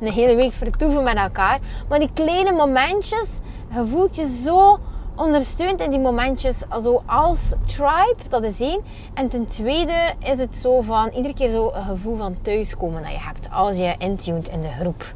een 0.00 0.12
hele 0.12 0.34
week 0.34 0.52
vertoeven 0.52 1.02
met 1.02 1.16
elkaar. 1.16 1.58
Maar 1.88 1.98
die 1.98 2.10
kleine 2.14 2.52
momentjes, 2.52 3.38
je 3.74 3.86
voelt 3.86 4.16
je 4.16 4.40
zo 4.44 4.78
ondersteund 5.16 5.80
in 5.80 5.90
die 5.90 6.00
momentjes 6.00 6.62
zo 6.82 7.02
als 7.06 7.52
tribe, 7.64 8.16
dat 8.28 8.44
is 8.44 8.60
één. 8.60 8.80
En 9.14 9.28
ten 9.28 9.46
tweede 9.46 10.14
is 10.18 10.38
het 10.38 10.54
zo 10.54 10.80
van 10.80 11.08
iedere 11.08 11.34
keer 11.34 11.48
zo 11.48 11.72
een 11.74 11.84
gevoel 11.84 12.16
van 12.16 12.36
thuiskomen 12.42 13.02
dat 13.02 13.10
je 13.10 13.18
hebt 13.18 13.50
als 13.50 13.76
je 13.76 13.94
intuned 13.98 14.48
in 14.48 14.60
de 14.60 14.68
groep. 14.68 15.14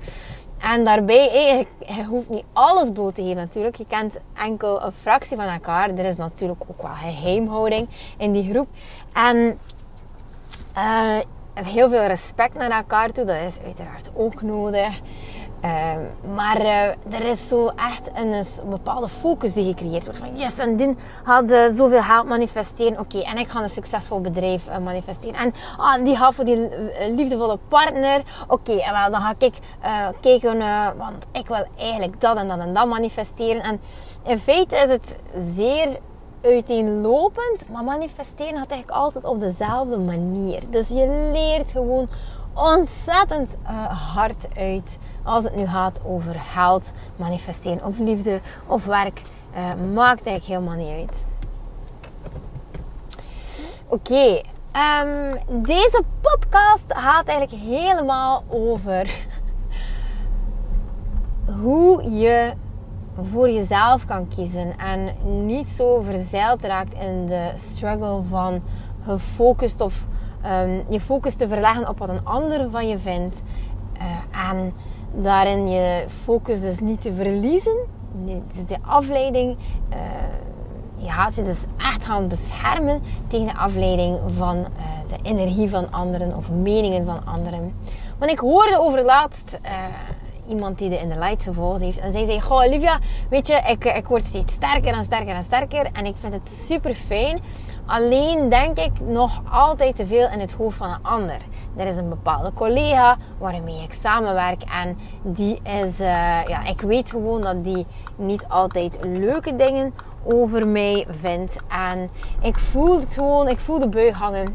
En 0.60 0.84
daarbij, 0.84 1.66
je 1.78 2.04
hoeft 2.04 2.28
niet 2.28 2.44
alles 2.52 2.90
bloot 2.90 3.14
te 3.14 3.22
geven 3.22 3.36
natuurlijk. 3.36 3.76
Je 3.76 3.86
kent 3.86 4.18
enkel 4.34 4.82
een 4.82 4.92
fractie 4.92 5.36
van 5.36 5.46
elkaar. 5.46 5.90
Er 5.90 6.04
is 6.04 6.16
natuurlijk 6.16 6.60
ook 6.68 6.82
wel 6.82 6.90
geheimhouding 6.94 7.88
in 8.16 8.32
die 8.32 8.50
groep. 8.50 8.68
En 9.12 9.58
uh, 10.76 11.18
heel 11.54 11.88
veel 11.88 12.06
respect 12.06 12.54
naar 12.54 12.70
elkaar 12.70 13.10
toe, 13.10 13.24
dat 13.24 13.36
is 13.36 13.58
uiteraard 13.64 14.10
ook 14.14 14.42
nodig. 14.42 15.00
Ehm, 15.60 16.00
maar 16.34 16.60
uh, 16.60 16.86
er 16.88 17.24
is 17.24 17.48
zo 17.48 17.68
echt 17.68 18.10
een, 18.14 18.44
bepaalde 18.70 19.08
focus 19.08 19.52
die 19.52 19.64
gecreëerd 19.64 20.04
wordt. 20.04 20.18
Van 20.18 20.36
yes, 20.36 20.58
en 20.58 20.76
die 20.76 20.96
had 21.22 21.50
uh, 21.50 21.68
zoveel 21.68 22.02
geld 22.02 22.26
manifesteren. 22.26 22.98
Oké, 22.98 23.18
en 23.18 23.38
ik 23.38 23.48
ga 23.48 23.62
een 23.62 23.68
succesvol 23.68 24.20
bedrijf 24.20 24.66
uh, 24.68 24.78
manifesteren. 24.78 25.40
En 25.40 25.54
ah, 25.76 26.04
die 26.04 26.16
had 26.16 26.34
voor 26.34 26.44
die 26.44 26.68
liefdevolle 27.14 27.58
partner. 27.68 28.22
Oké, 28.48 28.72
en 28.72 28.92
wel, 28.92 29.10
dan 29.10 29.20
ga 29.20 29.34
ik 29.38 29.54
kijken, 30.20 30.58
want 30.96 31.26
ik 31.32 31.48
wil 31.48 31.64
eigenlijk 31.76 32.20
dat 32.20 32.36
en 32.36 32.48
dat 32.48 32.58
en 32.58 32.72
dat 32.72 32.86
manifesteren. 32.86 33.62
En 33.62 33.80
in 34.24 34.38
feite 34.38 34.76
is 34.76 34.88
het 34.88 35.16
zeer 35.56 35.98
uiteenlopend, 36.42 37.68
maar 37.72 37.84
manifesteren 37.84 38.58
gaat 38.58 38.70
eigenlijk 38.70 39.00
altijd 39.00 39.24
op 39.24 39.40
dezelfde 39.40 39.98
manier. 39.98 40.62
Dus 40.70 40.88
je 40.88 41.30
leert 41.32 41.72
gewoon 41.72 42.08
ontzettend 42.54 43.56
hard 44.14 44.48
uit 44.56 44.98
als 45.22 45.44
het 45.44 45.56
nu 45.56 45.66
gaat 45.66 46.00
over 46.04 46.34
geld, 46.34 46.92
manifesteren 47.16 47.84
of 47.84 47.98
liefde 47.98 48.40
of 48.66 48.84
werk. 48.84 49.22
Uh, 49.56 49.92
maakt 49.94 50.26
eigenlijk 50.26 50.44
helemaal 50.44 50.86
niet 50.86 51.10
uit. 51.10 51.26
Oké, 53.86 54.42
ehm, 54.72 55.36
deze 55.62 56.02
podcast 56.20 56.84
gaat 56.86 57.28
eigenlijk 57.28 57.62
helemaal 57.62 58.44
over 58.48 59.24
hoe 61.62 62.10
je 62.10 62.52
voor 63.22 63.50
jezelf 63.50 64.04
kan 64.04 64.28
kiezen 64.28 64.78
en 64.78 65.14
niet 65.46 65.68
zo 65.68 66.02
verzeild 66.02 66.62
raakt 66.62 66.94
in 66.94 67.26
de 67.26 67.52
struggle 67.56 68.22
van 68.28 68.62
gefocust 69.04 69.80
of 69.80 70.06
um, 70.46 70.84
je 70.88 71.00
focus 71.00 71.34
te 71.34 71.48
verleggen 71.48 71.88
op 71.88 71.98
wat 71.98 72.08
een 72.08 72.24
ander 72.24 72.70
van 72.70 72.88
je 72.88 72.98
vindt 72.98 73.42
uh, 73.98 74.50
en 74.50 74.72
daarin 75.14 75.68
je 75.68 76.04
focus 76.22 76.60
dus 76.60 76.78
niet 76.78 77.00
te 77.00 77.12
verliezen. 77.12 77.76
Dus 78.48 78.66
de 78.66 78.76
afleiding, 78.80 79.56
uh, 79.92 79.96
je 80.96 81.08
gaat 81.08 81.34
je 81.34 81.42
dus 81.42 81.64
echt 81.76 82.04
gaan 82.04 82.28
beschermen 82.28 83.02
tegen 83.28 83.46
de 83.46 83.56
afleiding 83.56 84.18
van 84.36 84.56
uh, 84.56 84.64
de 85.08 85.16
energie 85.22 85.70
van 85.70 85.92
anderen 85.92 86.36
of 86.36 86.50
meningen 86.50 87.06
van 87.06 87.26
anderen. 87.26 87.74
Want 88.18 88.30
ik 88.30 88.38
hoorde 88.38 88.80
over 88.80 89.04
laatst 89.04 89.58
iemand 90.50 90.78
die 90.78 90.88
de 90.88 90.98
In 90.98 91.12
The 91.12 91.18
Lights 91.18 91.44
gevolgd 91.44 91.80
heeft. 91.80 91.98
En 91.98 92.12
zij 92.12 92.24
zei, 92.24 92.40
goh 92.40 92.64
Olivia, 92.64 92.98
weet 93.30 93.46
je, 93.46 93.62
ik, 93.66 93.84
ik 93.84 94.06
word 94.06 94.24
steeds 94.24 94.52
sterker 94.52 94.94
en 94.94 95.04
sterker 95.04 95.34
en 95.34 95.42
sterker. 95.42 95.88
En 95.92 96.06
ik 96.06 96.14
vind 96.20 96.32
het 96.32 96.48
super 96.66 96.94
fijn. 96.94 97.40
Alleen 97.90 98.48
denk 98.48 98.78
ik 98.78 99.00
nog 99.00 99.40
altijd 99.50 99.96
te 99.96 100.06
veel 100.06 100.28
in 100.28 100.40
het 100.40 100.52
hoofd 100.52 100.76
van 100.76 100.90
een 100.90 101.02
ander. 101.02 101.36
Er 101.76 101.86
is 101.86 101.96
een 101.96 102.08
bepaalde 102.08 102.52
collega 102.52 103.16
waarmee 103.38 103.82
ik 103.82 103.92
samenwerk. 103.92 104.62
En 104.62 104.98
die 105.22 105.60
is, 105.62 106.00
uh, 106.00 106.06
ja, 106.46 106.64
ik 106.64 106.80
weet 106.80 107.10
gewoon 107.10 107.40
dat 107.40 107.64
die 107.64 107.86
niet 108.16 108.44
altijd 108.48 108.98
leuke 109.02 109.56
dingen 109.56 109.94
over 110.24 110.66
mij 110.66 111.06
vindt. 111.10 111.60
En 111.68 112.08
ik 112.40 112.58
voel 112.58 113.00
het 113.00 113.14
gewoon, 113.14 113.48
ik 113.48 113.58
voel 113.58 113.78
de 113.78 113.88
bui 113.88 114.12
hangen. 114.12 114.54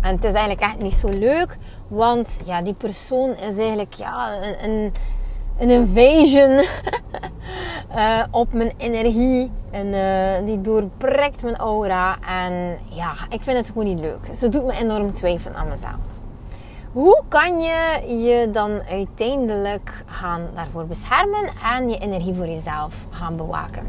En 0.00 0.14
het 0.14 0.24
is 0.24 0.32
eigenlijk 0.32 0.60
echt 0.60 0.78
niet 0.78 0.94
zo 0.94 1.08
leuk. 1.08 1.56
Want 1.88 2.42
ja, 2.44 2.62
die 2.62 2.74
persoon 2.74 3.30
is 3.36 3.58
eigenlijk 3.58 3.94
ja, 3.94 4.36
een 4.60 4.92
invasion 5.58 6.64
uh, 7.94 8.22
op 8.30 8.52
mijn 8.52 8.72
energie. 8.76 9.50
En 9.70 9.86
uh, 9.86 10.46
die 10.46 10.60
doorprikt 10.60 11.42
mijn 11.42 11.56
aura. 11.56 12.16
En 12.26 12.78
ja, 12.88 13.12
ik 13.28 13.40
vind 13.42 13.56
het 13.56 13.66
gewoon 13.66 13.84
niet 13.84 14.00
leuk. 14.00 14.34
Ze 14.34 14.48
doet 14.48 14.64
me 14.64 14.72
enorm 14.72 15.12
twijfelen 15.12 15.56
aan 15.56 15.68
mezelf. 15.68 16.20
Hoe 16.92 17.22
kan 17.28 17.60
je 17.60 18.02
je 18.24 18.50
dan 18.50 18.82
uiteindelijk 18.90 20.04
gaan 20.06 20.48
daarvoor 20.54 20.86
beschermen 20.86 21.50
en 21.76 21.90
je 21.90 21.98
energie 21.98 22.34
voor 22.34 22.46
jezelf 22.46 23.06
gaan 23.10 23.36
bewaken? 23.36 23.86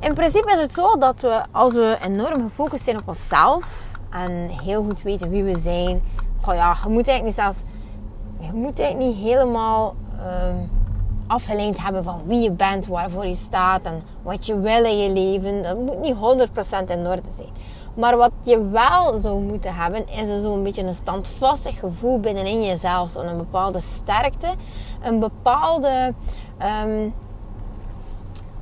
In 0.00 0.14
principe 0.14 0.52
is 0.52 0.58
het 0.60 0.72
zo 0.72 0.96
dat 0.98 1.20
we, 1.20 1.42
als 1.50 1.72
we 1.72 1.98
enorm 2.02 2.42
gefocust 2.42 2.84
zijn 2.84 2.96
op 2.98 3.08
onszelf 3.08 3.82
en 4.10 4.48
heel 4.48 4.84
goed 4.84 5.02
weten 5.02 5.30
wie 5.30 5.42
we 5.42 5.58
zijn, 5.58 6.02
ja, 6.46 6.76
je 6.82 6.88
moet 6.88 7.08
eigenlijk 7.08 7.24
niet 7.24 7.34
zelfs, 7.34 7.58
je 8.40 8.52
moet 8.52 8.80
eigenlijk 8.80 9.14
niet 9.14 9.24
helemaal 9.24 9.94
um, 10.24 10.70
afgeleid 11.26 11.82
hebben 11.82 12.04
van 12.04 12.22
wie 12.26 12.40
je 12.40 12.50
bent, 12.50 12.86
waarvoor 12.86 13.26
je 13.26 13.34
staat 13.34 13.84
en 13.84 14.02
wat 14.22 14.46
je 14.46 14.60
wil 14.60 14.84
in 14.84 14.98
je 14.98 15.10
leven. 15.10 15.62
Dat 15.62 15.78
moet 15.78 16.00
niet 16.00 16.14
100% 16.14 16.90
in 16.90 17.06
orde 17.06 17.22
zijn. 17.36 17.52
Maar 17.94 18.16
wat 18.16 18.32
je 18.42 18.68
wel 18.68 19.18
zou 19.18 19.40
moeten 19.40 19.74
hebben, 19.74 20.08
is 20.08 20.42
zo'n 20.42 20.62
beetje 20.62 20.82
een 20.82 20.94
standvastig 20.94 21.78
gevoel 21.78 22.20
binnenin 22.20 22.62
jezelf. 22.62 23.10
Zo'n 23.10 23.36
bepaalde 23.36 23.80
sterkte, 23.80 24.54
een 25.02 25.18
bepaalde 25.18 26.14
um, 26.84 27.14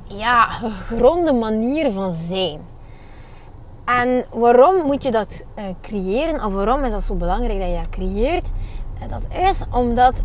ja, 0.03 0.43
gegronde 0.43 1.33
manier 1.33 1.91
van 1.91 2.11
zijn. 2.11 2.59
En 3.85 4.25
waarom 4.33 4.85
moet 4.85 5.03
je 5.03 5.11
dat 5.11 5.43
uh, 5.57 5.63
creëren? 5.81 6.45
Of 6.45 6.53
waarom 6.53 6.83
is 6.83 6.91
dat 6.91 7.03
zo 7.03 7.15
belangrijk 7.15 7.59
dat 7.59 7.69
je 7.69 7.75
dat 7.75 7.89
creëert? 7.89 8.51
Uh, 9.01 9.09
dat 9.09 9.21
is 9.49 9.61
omdat 9.71 10.23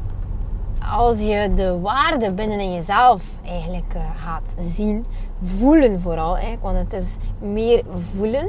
als 0.91 1.19
je 1.19 1.51
de 1.55 1.81
waarde 1.81 2.31
binnenin 2.31 2.73
jezelf 2.73 3.23
eigenlijk 3.45 3.95
uh, 3.97 4.03
gaat 4.25 4.55
zien, 4.75 5.07
voelen 5.43 6.01
vooral, 6.01 6.39
want 6.61 6.77
het 6.77 6.93
is 6.93 7.17
meer 7.39 7.83
voelen, 8.15 8.49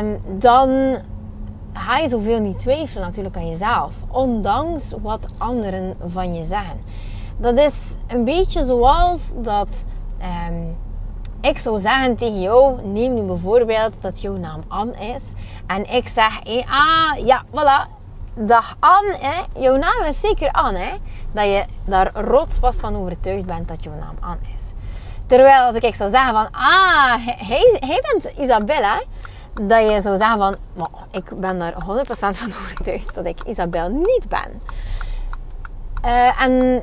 um, 0.00 0.20
dan 0.38 0.96
ga 1.72 1.98
je 1.98 2.08
zoveel 2.08 2.40
niet 2.40 2.58
twijfelen 2.58 3.06
natuurlijk 3.06 3.36
aan 3.36 3.48
jezelf, 3.48 3.94
ondanks 4.10 4.94
wat 5.02 5.28
anderen 5.38 5.96
van 6.06 6.34
je 6.34 6.44
zeggen. 6.44 6.80
Dat 7.36 7.58
is 7.58 7.74
een 8.06 8.24
beetje 8.24 8.64
zoals 8.64 9.32
dat 9.42 9.84
um, 10.48 10.76
ik 11.40 11.58
zou 11.58 11.78
zeggen 11.78 12.16
tegen 12.16 12.40
jou, 12.40 12.82
neem 12.82 13.14
nu 13.14 13.22
bijvoorbeeld 13.22 13.92
dat 14.00 14.20
jouw 14.20 14.36
naam 14.36 14.62
Anne 14.68 14.96
is. 15.14 15.22
En 15.66 15.94
ik 15.94 16.08
zeg, 16.08 16.40
ah, 16.66 17.26
ja, 17.26 17.44
voilà. 17.50 18.02
Dag 18.36 18.76
Anne, 18.78 19.44
jouw 19.58 19.76
naam 19.76 20.04
is 20.08 20.20
zeker 20.20 20.50
Anne. 20.50 20.78
Hè. 20.78 20.94
Dat 21.34 21.44
je 21.44 21.64
daar 21.84 22.10
rotsvast 22.14 22.80
van 22.80 22.96
overtuigd 22.96 23.46
bent 23.46 23.68
dat 23.68 23.84
jouw 23.84 23.94
naam 23.94 24.16
Anne 24.20 24.54
is. 24.54 24.72
Terwijl 25.26 25.62
als 25.62 25.74
ik 25.74 25.94
zou 25.94 26.10
zeggen 26.10 26.32
van, 26.32 26.48
ah, 26.50 27.14
hij, 27.26 27.78
hij 27.80 28.02
bent 28.12 28.38
Isabella. 28.38 29.02
Dat 29.62 29.90
je 29.90 30.00
zou 30.02 30.16
zeggen 30.16 30.38
van, 30.38 30.56
ik 31.10 31.40
ben 31.40 31.58
daar 31.58 31.72
100% 31.72 31.76
van 32.16 32.52
overtuigd 32.62 33.14
dat 33.14 33.26
ik 33.26 33.38
Isabel 33.46 33.88
niet 33.88 34.28
ben. 34.28 34.62
Uh, 36.04 36.42
en 36.42 36.82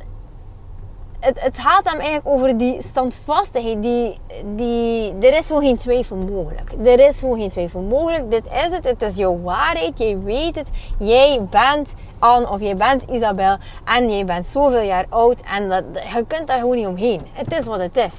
het, 1.22 1.40
het 1.40 1.58
gaat 1.58 1.84
hem 1.84 1.98
eigenlijk 1.98 2.36
over 2.36 2.58
die 2.58 2.82
standvastigheid. 2.88 3.82
Die, 3.82 4.18
die, 4.56 5.14
er 5.20 5.36
is 5.36 5.46
gewoon 5.46 5.62
geen 5.62 5.76
twijfel 5.76 6.16
mogelijk. 6.16 6.72
Er 6.84 7.06
is 7.06 7.18
gewoon 7.18 7.38
geen 7.38 7.50
twijfel 7.50 7.80
mogelijk. 7.80 8.30
Dit 8.30 8.46
is 8.46 8.70
het. 8.70 8.84
Het 8.84 9.02
is 9.02 9.16
jouw 9.16 9.40
waarheid. 9.40 9.98
Jij 9.98 10.18
weet 10.18 10.54
het. 10.54 10.68
Jij 10.98 11.46
bent 11.50 11.94
Anne 12.18 12.50
of 12.50 12.60
jij 12.60 12.76
bent 12.76 13.04
Isabel. 13.10 13.56
En 13.84 14.10
jij 14.10 14.24
bent 14.24 14.46
zoveel 14.46 14.82
jaar 14.82 15.06
oud. 15.08 15.40
En 15.54 15.68
dat, 15.68 15.84
je 16.14 16.24
kunt 16.26 16.46
daar 16.46 16.58
gewoon 16.58 16.76
niet 16.76 16.86
omheen. 16.86 17.20
Het 17.32 17.52
is 17.52 17.64
wat 17.64 17.80
het 17.80 17.96
is. 17.96 18.14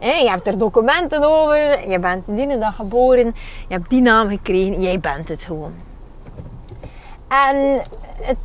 je 0.00 0.28
hebt 0.28 0.46
er 0.46 0.58
documenten 0.58 1.24
over. 1.24 1.90
Je 1.90 1.98
bent 1.98 2.36
die 2.36 2.58
dag 2.58 2.76
geboren. 2.76 3.34
Je 3.68 3.74
hebt 3.74 3.90
die 3.90 4.02
naam 4.02 4.28
gekregen. 4.28 4.80
Jij 4.80 5.00
bent 5.00 5.28
het 5.28 5.42
gewoon. 5.42 5.74
En 7.28 7.82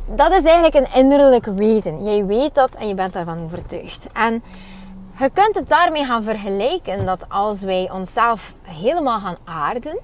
dat 0.06 0.32
is 0.32 0.42
eigenlijk 0.42 0.74
een 0.74 1.00
innerlijk 1.00 1.46
weten. 1.46 2.04
Jij 2.04 2.24
weet 2.24 2.54
dat 2.54 2.74
en 2.74 2.88
je 2.88 2.94
bent 2.94 3.12
daarvan 3.12 3.44
overtuigd. 3.44 4.08
En 4.12 4.42
je 5.18 5.30
kunt 5.30 5.54
het 5.54 5.68
daarmee 5.68 6.04
gaan 6.04 6.22
vergelijken 6.22 7.04
dat 7.04 7.28
als 7.28 7.62
wij 7.62 7.90
onszelf 7.92 8.54
helemaal 8.62 9.20
gaan 9.20 9.36
aarden, 9.44 10.00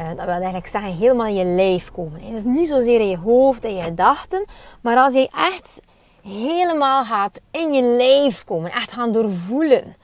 uh, 0.00 0.08
dat 0.08 0.24
wil 0.24 0.34
eigenlijk 0.34 0.66
zeggen 0.66 0.92
helemaal 0.92 1.26
in 1.26 1.34
je 1.34 1.44
lijf 1.44 1.90
komen. 1.90 2.30
Dus 2.30 2.44
niet 2.44 2.68
zozeer 2.68 3.00
in 3.00 3.08
je 3.08 3.18
hoofd 3.18 3.64
en 3.64 3.74
je 3.74 3.82
gedachten, 3.82 4.44
maar 4.80 4.96
als 4.96 5.12
je 5.12 5.30
echt 5.52 5.80
helemaal 6.22 7.04
gaat 7.04 7.40
in 7.50 7.72
je 7.72 7.82
lijf 7.82 8.44
komen, 8.44 8.72
echt 8.72 8.92
gaan 8.92 9.12
doorvoelen. 9.12 9.94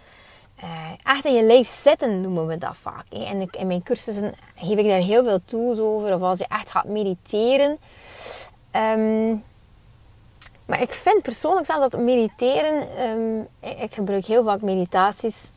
Uh, 0.64 0.70
echt 1.04 1.24
in 1.24 1.34
je 1.34 1.42
lijf 1.42 1.68
zitten 1.68 2.20
noemen 2.20 2.46
we 2.46 2.58
dat 2.58 2.76
vaak. 2.76 3.04
In 3.10 3.66
mijn 3.66 3.82
cursussen 3.82 4.34
geef 4.54 4.78
ik 4.78 4.88
daar 4.88 4.98
heel 4.98 5.24
veel 5.24 5.40
tools 5.44 5.78
over. 5.78 6.14
Of 6.14 6.20
als 6.20 6.38
je 6.38 6.46
echt 6.48 6.70
gaat 6.70 6.84
mediteren, 6.84 7.78
Um, 8.76 9.42
maar 10.66 10.82
ik 10.82 10.92
vind 10.92 11.22
persoonlijk 11.22 11.66
zelf 11.66 11.88
dat 11.88 12.00
mediteren, 12.00 13.02
um, 13.10 13.46
ik 13.60 13.94
gebruik 13.94 14.24
heel 14.24 14.44
vaak 14.44 14.60
meditaties 14.60 15.50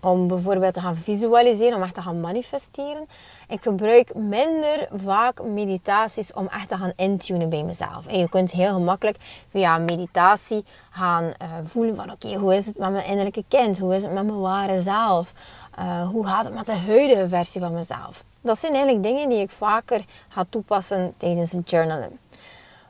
om 0.00 0.28
bijvoorbeeld 0.28 0.74
te 0.74 0.80
gaan 0.80 0.96
visualiseren, 0.96 1.76
om 1.76 1.82
echt 1.82 1.94
te 1.94 2.02
gaan 2.02 2.20
manifesteren. 2.20 3.06
Ik 3.48 3.62
gebruik 3.62 4.14
minder 4.14 4.88
vaak 4.94 5.42
meditaties 5.42 6.32
om 6.32 6.46
echt 6.46 6.68
te 6.68 6.76
gaan 6.76 6.92
intunen 6.96 7.48
bij 7.48 7.62
mezelf. 7.62 8.06
En 8.06 8.18
je 8.18 8.28
kunt 8.28 8.50
heel 8.50 8.72
gemakkelijk 8.72 9.16
via 9.50 9.78
meditatie 9.78 10.64
gaan 10.90 11.24
uh, 11.24 11.32
voelen 11.64 11.96
van 11.96 12.10
oké, 12.12 12.34
hoe 12.34 12.54
is 12.54 12.66
het 12.66 12.78
met 12.78 12.90
mijn 12.90 13.06
innerlijke 13.06 13.44
kind? 13.48 13.78
Hoe 13.78 13.94
is 13.94 14.02
het 14.02 14.12
met 14.12 14.24
mijn 14.24 14.40
ware 14.40 14.80
zelf? 14.80 15.32
Uh, 15.78 16.08
hoe 16.08 16.26
gaat 16.26 16.44
het 16.44 16.54
met 16.54 16.66
de 16.66 16.72
huidige 16.72 17.28
versie 17.28 17.60
van 17.60 17.74
mezelf? 17.74 18.24
Dat 18.40 18.58
zijn 18.58 18.72
eigenlijk 18.72 19.02
dingen 19.02 19.28
die 19.28 19.38
ik 19.38 19.50
vaker 19.50 20.04
ga 20.28 20.44
toepassen 20.48 21.14
tijdens 21.16 21.52
het 21.52 21.70
journalen. 21.70 22.18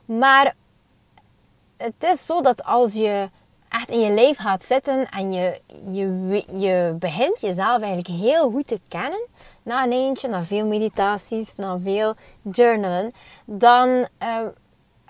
Maar 0.05 0.55
het 1.77 1.93
is 1.99 2.25
zo 2.25 2.41
dat 2.41 2.63
als 2.63 2.93
je 2.93 3.29
echt 3.69 3.89
in 3.89 3.99
je 3.99 4.11
leven 4.11 4.43
gaat 4.43 4.63
zitten 4.63 5.09
en 5.09 5.31
je, 5.31 5.61
je, 5.91 6.43
je 6.59 6.95
begint 6.99 7.41
jezelf 7.41 7.81
eigenlijk 7.81 8.21
heel 8.21 8.51
goed 8.51 8.67
te 8.67 8.79
kennen, 8.87 9.27
na 9.63 9.83
een 9.83 9.91
eentje, 9.91 10.27
na 10.27 10.43
veel 10.43 10.65
meditaties, 10.65 11.55
na 11.55 11.79
veel 11.83 12.15
journalen, 12.41 13.13
dan 13.45 13.87
uh, 13.89 14.07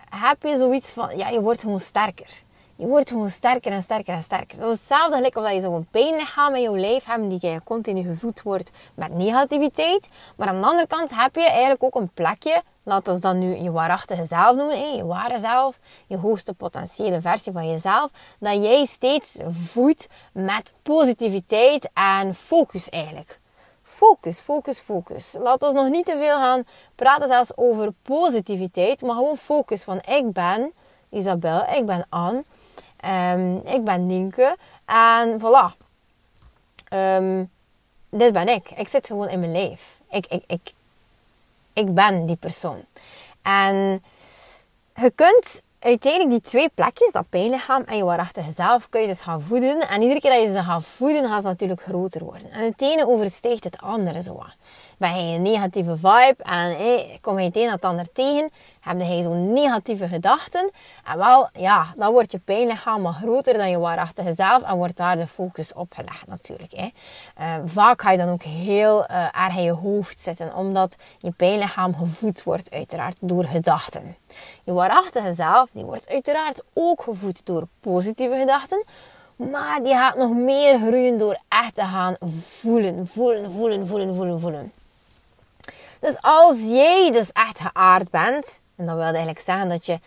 heb 0.09 0.43
je 0.43 0.57
zoiets 0.57 0.91
van, 0.91 1.17
ja, 1.17 1.29
je 1.29 1.41
wordt 1.41 1.61
gewoon 1.61 1.79
sterker. 1.79 2.43
Je 2.81 2.87
wordt 2.87 3.09
gewoon 3.09 3.29
sterker 3.29 3.71
en 3.71 3.83
sterker 3.83 4.13
en 4.13 4.23
sterker. 4.23 4.57
Dat 4.59 4.73
is 4.73 4.77
hetzelfde 4.77 5.15
gelijk 5.15 5.35
of 5.35 5.43
dat 5.43 5.53
je 5.53 5.59
zo'n 5.59 5.87
pijnlichaam 5.91 6.55
in 6.55 6.61
je 6.61 6.79
lijf 6.79 7.05
hebt 7.05 7.29
die 7.29 7.61
continu 7.63 8.01
gevoed 8.01 8.41
wordt 8.41 8.71
met 8.93 9.13
negativiteit. 9.13 10.07
Maar 10.37 10.47
aan 10.47 10.61
de 10.61 10.67
andere 10.67 10.87
kant 10.87 11.15
heb 11.15 11.35
je 11.35 11.49
eigenlijk 11.49 11.83
ook 11.83 11.95
een 11.95 12.09
plekje, 12.13 12.61
laten 12.83 13.13
we 13.13 13.19
dat 13.19 13.35
nu 13.35 13.55
je 13.55 13.71
waarachtige 13.71 14.23
zelf 14.23 14.55
noemen, 14.55 14.95
je 14.95 15.05
ware 15.05 15.37
zelf, 15.37 15.79
je 16.07 16.17
hoogste 16.17 16.53
potentiële 16.53 17.21
versie 17.21 17.51
van 17.51 17.69
jezelf, 17.69 18.11
dat 18.39 18.63
jij 18.63 18.85
steeds 18.85 19.37
voedt 19.47 20.07
met 20.33 20.73
positiviteit 20.83 21.89
en 21.93 22.35
focus 22.35 22.89
eigenlijk. 22.89 23.39
Focus, 23.83 24.39
focus, 24.39 24.79
focus. 24.79 25.35
Laat 25.39 25.63
ons 25.63 25.73
nog 25.73 25.89
niet 25.89 26.05
te 26.05 26.17
veel 26.19 26.35
gaan 26.35 26.63
praten 26.95 27.27
zelfs 27.27 27.57
over 27.57 27.93
positiviteit, 28.01 29.01
maar 29.01 29.15
gewoon 29.15 29.37
focus 29.37 29.83
van 29.83 30.01
ik 30.07 30.31
ben 30.31 30.71
Isabel, 31.09 31.65
ik 31.75 31.85
ben 31.85 32.05
Anne. 32.09 32.43
Um, 33.05 33.57
ik 33.57 33.83
ben 33.83 34.05
Nienke. 34.05 34.57
En 34.85 35.39
voilà. 35.39 35.77
Um, 36.93 37.49
dit 38.09 38.33
ben 38.33 38.47
ik. 38.47 38.71
Ik 38.71 38.87
zit 38.87 39.07
gewoon 39.07 39.29
in 39.29 39.39
mijn 39.39 39.51
lijf. 39.51 39.99
Ik, 40.09 40.25
ik, 40.25 40.43
ik, 40.47 40.73
ik 41.73 41.93
ben 41.93 42.25
die 42.25 42.35
persoon. 42.35 42.85
En 43.41 44.03
je 44.95 45.11
kunt 45.15 45.61
uiteindelijk 45.79 46.31
die 46.31 46.41
twee 46.41 46.69
plekjes, 46.69 47.11
dat 47.11 47.29
pijnlichaam 47.29 47.83
en 47.83 47.97
je 47.97 48.03
waarachtige 48.03 48.51
zelf, 48.51 48.89
kun 48.89 49.01
je 49.01 49.07
dus 49.07 49.21
gaan 49.21 49.41
voeden. 49.41 49.87
En 49.87 50.01
iedere 50.01 50.19
keer 50.19 50.31
dat 50.31 50.41
je 50.41 50.51
ze 50.51 50.63
gaat 50.63 50.85
voeden, 50.85 51.29
gaan 51.29 51.41
ze 51.41 51.47
natuurlijk 51.47 51.81
groter 51.81 52.23
worden. 52.23 52.51
En 52.51 52.63
het 52.63 52.81
ene 52.81 53.07
overstijgt 53.07 53.63
het 53.63 53.81
andere 53.81 54.21
zo 54.21 54.43
ben 55.01 55.27
je 55.27 55.35
een 55.35 55.41
negatieve 55.41 55.97
vibe 55.97 56.35
en 56.37 56.75
kom 57.21 57.39
je 57.39 57.45
het 57.45 57.57
een 57.57 57.69
het 57.69 57.85
ander 57.85 58.11
tegen, 58.13 58.51
heb 58.79 58.99
je 58.99 59.21
zo'n 59.21 59.53
negatieve 59.53 60.07
gedachten. 60.07 60.71
En 61.05 61.17
wel, 61.17 61.49
ja, 61.53 61.85
dan 61.95 62.11
wordt 62.11 62.31
je 62.31 62.39
pijnlichaam 62.39 63.01
maar 63.01 63.13
groter 63.13 63.53
dan 63.53 63.69
je 63.69 63.79
waarachtige 63.79 64.33
zelf 64.33 64.61
en 64.61 64.75
wordt 64.75 64.97
daar 64.97 65.15
de 65.15 65.27
focus 65.27 65.73
op 65.73 65.93
gelegd 65.93 66.27
natuurlijk. 66.27 66.71
Hè. 66.71 66.89
Uh, 67.39 67.55
vaak 67.65 68.01
ga 68.01 68.11
je 68.11 68.17
dan 68.17 68.29
ook 68.29 68.43
heel 68.43 69.05
uh, 69.11 69.45
erg 69.45 69.55
in 69.55 69.63
je 69.63 69.71
hoofd 69.71 70.19
zitten, 70.19 70.55
omdat 70.55 70.95
je 71.19 71.31
pijnlichaam 71.31 71.95
gevoed 71.95 72.43
wordt 72.43 72.71
uiteraard 72.71 73.17
door 73.21 73.43
gedachten. 73.43 74.15
Je 74.63 74.73
waarachtige 74.73 75.33
zelf, 75.33 75.69
die 75.71 75.85
wordt 75.85 76.09
uiteraard 76.09 76.61
ook 76.73 77.01
gevoed 77.01 77.45
door 77.45 77.67
positieve 77.79 78.35
gedachten, 78.35 78.83
maar 79.35 79.83
die 79.83 79.93
gaat 79.93 80.17
nog 80.17 80.33
meer 80.33 80.77
groeien 80.77 81.17
door 81.17 81.39
echt 81.47 81.75
te 81.75 81.81
gaan 81.81 82.15
voelen, 82.47 83.07
voelen, 83.07 83.51
voelen, 83.51 83.87
voelen, 83.87 84.15
voelen, 84.15 84.39
voelen. 84.39 84.71
Dus 86.01 86.17
als 86.21 86.57
jij 86.59 87.11
dus 87.11 87.31
echt 87.31 87.59
geaard 87.59 88.09
bent, 88.09 88.59
en 88.75 88.85
dat 88.85 88.95
wil 88.95 89.03
eigenlijk 89.03 89.39
zeggen 89.39 89.69
dat 89.69 89.85
je 89.85 89.99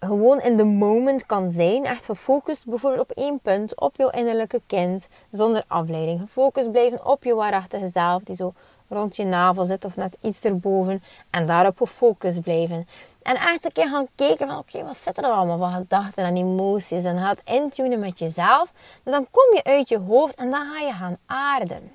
gewoon 0.00 0.40
in 0.40 0.56
de 0.56 0.64
moment 0.64 1.26
kan 1.26 1.50
zijn, 1.50 1.84
echt 1.84 2.04
gefocust 2.04 2.66
bijvoorbeeld 2.66 3.10
op 3.10 3.16
één 3.16 3.38
punt, 3.38 3.80
op 3.80 3.96
jouw 3.96 4.10
innerlijke 4.10 4.60
kind, 4.66 5.08
zonder 5.30 5.64
afleiding. 5.66 6.20
Gefocust 6.20 6.70
blijven 6.70 7.06
op 7.06 7.24
je 7.24 7.34
waarachtige 7.34 7.88
zelf, 7.88 8.22
die 8.22 8.36
zo 8.36 8.52
rond 8.88 9.16
je 9.16 9.24
navel 9.24 9.64
zit 9.64 9.84
of 9.84 9.96
net 9.96 10.16
iets 10.20 10.44
erboven, 10.44 11.02
en 11.30 11.46
daarop 11.46 11.76
gefocust 11.76 12.40
blijven. 12.40 12.88
En 13.22 13.34
echt 13.34 13.64
een 13.64 13.72
keer 13.72 13.88
gaan 13.88 14.06
kijken 14.14 14.48
van, 14.48 14.58
oké, 14.58 14.84
wat 14.84 14.96
zit 14.96 15.18
er 15.18 15.24
allemaal 15.24 15.58
van 15.58 15.72
gedachten 15.72 16.24
en 16.24 16.36
emoties, 16.36 17.04
en 17.04 17.18
gaat 17.18 17.40
intunen 17.44 17.98
met 17.98 18.18
jezelf. 18.18 18.72
Dus 19.04 19.12
dan 19.12 19.26
kom 19.30 19.54
je 19.54 19.64
uit 19.64 19.88
je 19.88 19.98
hoofd 19.98 20.34
en 20.34 20.50
dan 20.50 20.72
ga 20.72 20.80
je 20.80 20.92
gaan 20.92 21.18
aarden 21.26 21.90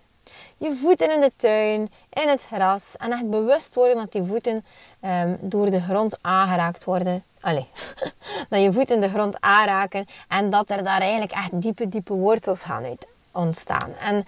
je 0.62 0.76
voeten 0.82 1.12
in 1.14 1.20
de 1.20 1.32
tuin, 1.36 1.92
in 2.10 2.30
het 2.30 2.46
gras. 2.46 2.96
En 2.98 3.12
echt 3.12 3.30
bewust 3.30 3.76
worden 3.76 3.96
dat 3.96 4.12
die 4.12 4.24
voeten 4.24 4.66
um, 5.06 5.38
door 5.40 5.70
de 5.72 5.82
grond 5.82 6.18
aangeraakt 6.22 6.84
worden. 6.84 7.24
Allee, 7.40 7.68
dat 8.50 8.62
je 8.62 8.74
voeten 8.74 9.02
de 9.02 9.10
grond 9.10 9.38
aanraken. 9.40 10.06
En 10.28 10.50
dat 10.50 10.70
er 10.70 10.84
daar 10.84 11.02
eigenlijk 11.02 11.32
echt 11.32 11.62
diepe, 11.62 11.90
diepe 11.90 12.14
wortels 12.14 12.64
gaan 12.64 12.84
uit 12.84 13.08
ontstaan. 13.32 13.94
En 14.00 14.26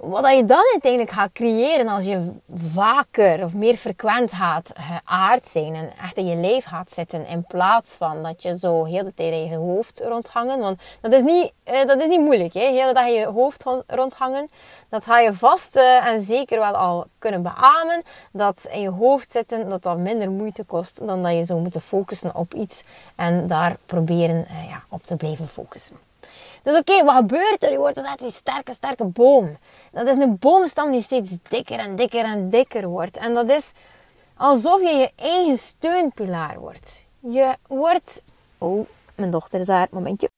wat 0.00 0.36
je 0.36 0.44
dan 0.44 0.64
uiteindelijk 0.72 1.10
gaat 1.10 1.32
creëren 1.32 1.88
als 1.88 2.04
je 2.04 2.30
vaker 2.54 3.44
of 3.44 3.54
meer 3.54 3.76
frequent 3.76 4.32
gaat 4.32 4.72
geaard 4.74 5.48
zijn 5.48 5.74
en 5.74 5.90
echt 6.02 6.16
in 6.16 6.26
je 6.26 6.36
lijf 6.36 6.64
gaat 6.64 6.92
zitten 6.92 7.26
in 7.26 7.44
plaats 7.48 7.94
van 7.94 8.22
dat 8.22 8.42
je 8.42 8.58
zo 8.58 8.84
heel 8.84 9.04
de 9.04 9.14
tijd 9.14 9.32
in 9.32 9.48
je 9.48 9.56
hoofd 9.56 10.00
rondhangen. 10.04 10.58
Want 10.58 10.80
dat 11.00 11.12
is 11.12 11.22
niet, 11.22 11.52
eh, 11.62 11.86
dat 11.86 12.00
is 12.00 12.06
niet 12.06 12.20
moeilijk, 12.20 12.54
hè? 12.54 12.60
heel 12.60 12.86
de 12.86 12.94
dag 12.94 13.06
in 13.06 13.12
je 13.12 13.26
hoofd 13.26 13.64
rondhangen. 13.86 14.50
Dat 14.88 15.04
ga 15.04 15.18
je 15.18 15.34
vast 15.34 15.76
uh, 15.76 16.06
en 16.06 16.24
zeker 16.24 16.58
wel 16.58 16.76
al 16.76 17.06
kunnen 17.18 17.42
beamen. 17.42 18.02
Dat 18.32 18.68
in 18.70 18.80
je 18.80 18.90
hoofd 18.90 19.30
zitten, 19.30 19.68
dat 19.68 19.82
dat 19.82 19.98
minder 19.98 20.30
moeite 20.30 20.64
kost 20.64 21.06
dan 21.06 21.22
dat 21.22 21.32
je 21.32 21.44
zou 21.44 21.60
moeten 21.60 21.80
focussen 21.80 22.34
op 22.34 22.54
iets 22.54 22.82
en 23.16 23.46
daar 23.46 23.76
proberen 23.86 24.46
uh, 24.50 24.68
ja, 24.68 24.82
op 24.88 25.02
te 25.02 25.16
blijven 25.16 25.48
focussen. 25.48 26.07
Dus 26.68 26.78
oké, 26.78 27.04
wat 27.04 27.14
gebeurt 27.14 27.62
er? 27.62 27.70
Je 27.70 27.78
wordt 27.78 27.94
dus 27.94 28.16
die 28.16 28.30
sterke, 28.30 28.72
sterke 28.72 29.04
boom. 29.04 29.56
Dat 29.92 30.06
is 30.06 30.16
een 30.16 30.38
boomstam 30.38 30.90
die 30.90 31.00
steeds 31.00 31.30
dikker 31.48 31.78
en 31.78 31.96
dikker 31.96 32.24
en 32.24 32.50
dikker 32.50 32.88
wordt. 32.88 33.16
En 33.16 33.34
dat 33.34 33.48
is 33.50 33.72
alsof 34.36 34.80
je 34.80 34.88
je 34.96 35.10
eigen 35.16 35.56
steunpilaar 35.56 36.58
wordt. 36.58 37.06
Je 37.20 37.56
wordt... 37.66 38.22
Oh, 38.58 38.86
mijn 39.14 39.30
dochter 39.30 39.60
is 39.60 39.66
daar. 39.66 39.86
Momentje. 39.90 40.30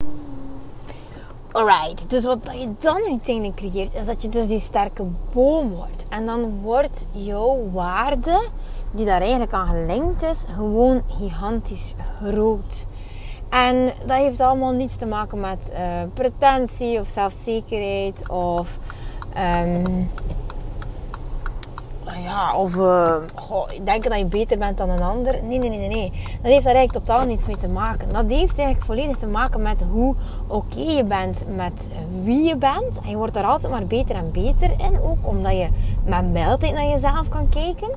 Alright, 1.51 2.09
dus 2.09 2.23
wat 2.23 2.49
je 2.51 2.73
dan 2.79 3.01
uiteindelijk 3.09 3.55
creëert, 3.55 3.93
is 3.93 4.05
dat 4.05 4.21
je 4.21 4.29
dus 4.29 4.47
die 4.47 4.59
sterke 4.59 5.03
boom 5.33 5.69
wordt. 5.69 6.03
En 6.09 6.25
dan 6.25 6.61
wordt 6.61 7.05
jouw 7.11 7.69
waarde, 7.71 8.49
die 8.91 9.05
daar 9.05 9.21
eigenlijk 9.21 9.53
aan 9.53 9.67
gelinkt 9.67 10.21
is, 10.23 10.43
gewoon 10.55 11.03
gigantisch 11.07 11.95
groot. 12.19 12.89
En 13.51 13.91
dat 14.05 14.17
heeft 14.17 14.41
allemaal 14.41 14.71
niets 14.71 14.95
te 14.95 15.05
maken 15.05 15.39
met 15.39 15.71
uh, 15.71 15.77
pretentie 16.13 16.99
of 16.99 17.07
zelfzekerheid 17.07 18.29
of 18.29 18.77
um, 19.65 20.09
ja, 22.23 22.55
of 22.55 22.73
goh, 23.35 23.69
denken 23.83 24.09
dat 24.09 24.19
je 24.19 24.25
beter 24.25 24.57
bent 24.57 24.77
dan 24.77 24.89
een 24.89 25.01
ander. 25.01 25.43
Nee, 25.43 25.59
nee, 25.59 25.69
nee, 25.69 25.87
nee. 25.87 26.11
Dat 26.41 26.51
heeft 26.51 26.65
daar 26.65 26.75
eigenlijk 26.75 27.05
totaal 27.05 27.25
niets 27.25 27.47
mee 27.47 27.57
te 27.57 27.67
maken. 27.67 28.13
Dat 28.13 28.27
heeft 28.27 28.57
eigenlijk 28.57 28.85
volledig 28.85 29.17
te 29.17 29.27
maken 29.27 29.61
met 29.61 29.83
hoe 29.91 30.15
oké 30.47 30.79
je 30.79 31.03
bent 31.03 31.55
met 31.55 31.87
wie 32.23 32.43
je 32.43 32.55
bent. 32.55 32.99
En 33.03 33.09
je 33.09 33.15
wordt 33.15 33.35
er 33.35 33.43
altijd 33.43 33.71
maar 33.71 33.85
beter 33.85 34.15
en 34.15 34.31
beter 34.31 34.71
in. 34.77 35.01
Ook 35.03 35.27
omdat 35.27 35.51
je 35.51 35.67
met 36.05 36.31
mildheid 36.31 36.73
naar 36.73 36.89
jezelf 36.89 37.29
kan 37.29 37.49
kijken. 37.49 37.89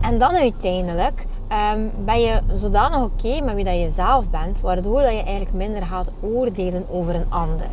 En 0.00 0.18
dan 0.18 0.34
uiteindelijk 0.34 1.26
um, 1.74 1.90
ben 2.04 2.20
je 2.20 2.40
zodanig 2.54 3.02
oké 3.02 3.40
met 3.40 3.54
wie 3.54 3.64
dat 3.64 3.74
je 3.74 3.90
zelf 3.90 4.30
bent, 4.30 4.60
waardoor 4.60 5.00
dat 5.00 5.10
je 5.10 5.22
eigenlijk 5.22 5.52
minder 5.52 5.82
gaat 5.82 6.12
oordelen 6.20 6.84
over 6.88 7.14
een 7.14 7.30
ander. 7.30 7.66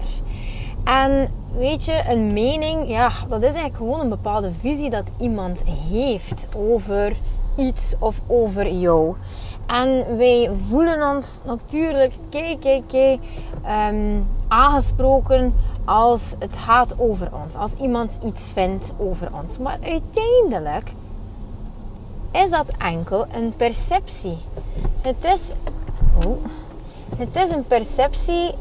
En 0.84 1.32
weet 1.58 1.86
je, 1.86 2.04
een 2.10 2.34
mening, 2.34 2.88
ja, 2.88 3.12
dat 3.30 3.40
is 3.40 3.46
eigenlijk 3.46 3.76
gewoon 3.76 4.00
een 4.00 4.10
bepaalde 4.10 4.52
visie 4.60 4.90
dat 4.90 5.12
iemand 5.20 5.64
heeft 5.90 6.48
over 6.56 7.16
iets 7.58 7.96
of 8.00 8.16
over 8.28 8.72
jou. 8.72 9.16
En 9.68 10.18
wij 10.18 10.50
voelen 10.68 11.10
ons 11.10 11.42
natuurlijk, 11.46 12.14
kijk, 12.30 12.60
kijk, 12.60 12.84
kijk, 12.88 13.20
um, 13.92 14.28
aangesproken 14.48 15.54
als 15.86 16.34
het 16.40 16.58
gaat 16.58 16.94
over 16.98 17.30
ons. 17.44 17.56
Als 17.56 17.72
iemand 17.74 18.20
iets 18.26 18.50
vindt 18.54 18.94
over 18.98 19.30
ons. 19.42 19.58
Maar 19.58 19.78
uiteindelijk 19.82 20.94
is 22.32 22.50
dat 22.50 22.66
enkel 22.78 23.26
een 23.32 23.54
perceptie. 23.58 24.38
Het 25.02 25.26
is, 25.26 25.42
oh, 26.26 26.46
het 27.16 27.36
is 27.36 27.50
een 27.50 27.68
perceptie 27.68 28.52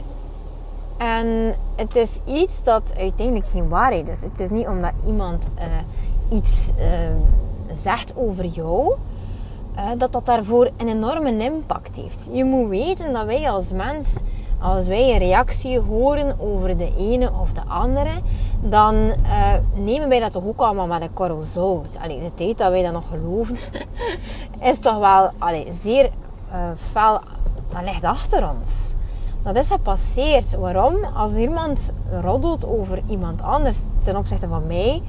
en 0.97 1.55
het 1.77 1.97
is 1.97 2.09
iets 2.25 2.63
dat 2.63 2.95
uiteindelijk 2.97 3.47
geen 3.47 3.69
waarheid 3.69 4.09
is. 4.09 4.21
Het 4.21 4.41
is 4.41 4.51
niet 4.51 4.67
omdat 4.67 4.93
iemand 5.07 5.49
uh, 5.59 6.37
iets 6.37 6.71
uh, 6.79 6.85
zegt 7.83 8.13
over 8.17 8.45
jou, 8.45 8.95
uh, 9.77 9.91
dat 9.99 10.13
dat 10.13 10.27
daarvoor 10.27 10.71
een 10.77 10.89
enorme 10.89 11.45
impact 11.45 11.97
heeft. 11.97 12.29
Je 12.33 12.45
moet 12.45 12.69
weten 12.69 13.13
dat 13.13 13.27
wij 13.27 13.51
als 13.51 13.73
mens, 13.73 14.07
als 14.61 14.87
wij 14.87 15.13
een 15.13 15.19
reactie 15.19 15.79
horen 15.79 16.41
over 16.41 16.77
de 16.77 16.93
ene 16.97 17.31
of 17.41 17.53
de 17.53 17.63
andere, 17.69 18.11
dan 18.61 18.95
uh, 18.95 19.15
nemen 19.75 20.09
wij 20.09 20.21
dat 20.21 20.33
toch 20.33 20.45
ook 20.45 20.61
allemaal 20.61 20.87
met 20.87 21.03
een 21.03 21.13
korrel 21.13 21.41
zout. 21.41 21.99
Allee, 22.03 22.21
de 22.21 22.35
tijd 22.35 22.59
dat 22.59 22.71
wij 22.71 22.83
dat 22.83 22.93
nog 22.93 23.05
geloven, 23.11 23.57
is 24.71 24.79
toch 24.79 24.99
wel 24.99 25.31
allee, 25.39 25.73
zeer 25.83 26.11
uh, 26.53 26.71
fel, 26.91 27.21
dat 27.73 27.83
ligt 27.85 28.05
achter 28.05 28.49
ons. 28.51 28.95
Dat 29.43 29.57
is 29.57 29.67
gepasseerd. 29.67 30.55
Waarom? 30.55 31.05
Als 31.05 31.33
iemand 31.33 31.79
roddelt 32.23 32.67
over 32.67 33.03
iemand 33.09 33.43
anders 33.43 33.77
ten 34.03 34.17
opzichte 34.17 34.49
van 34.49 34.67
mij, 34.67 35.03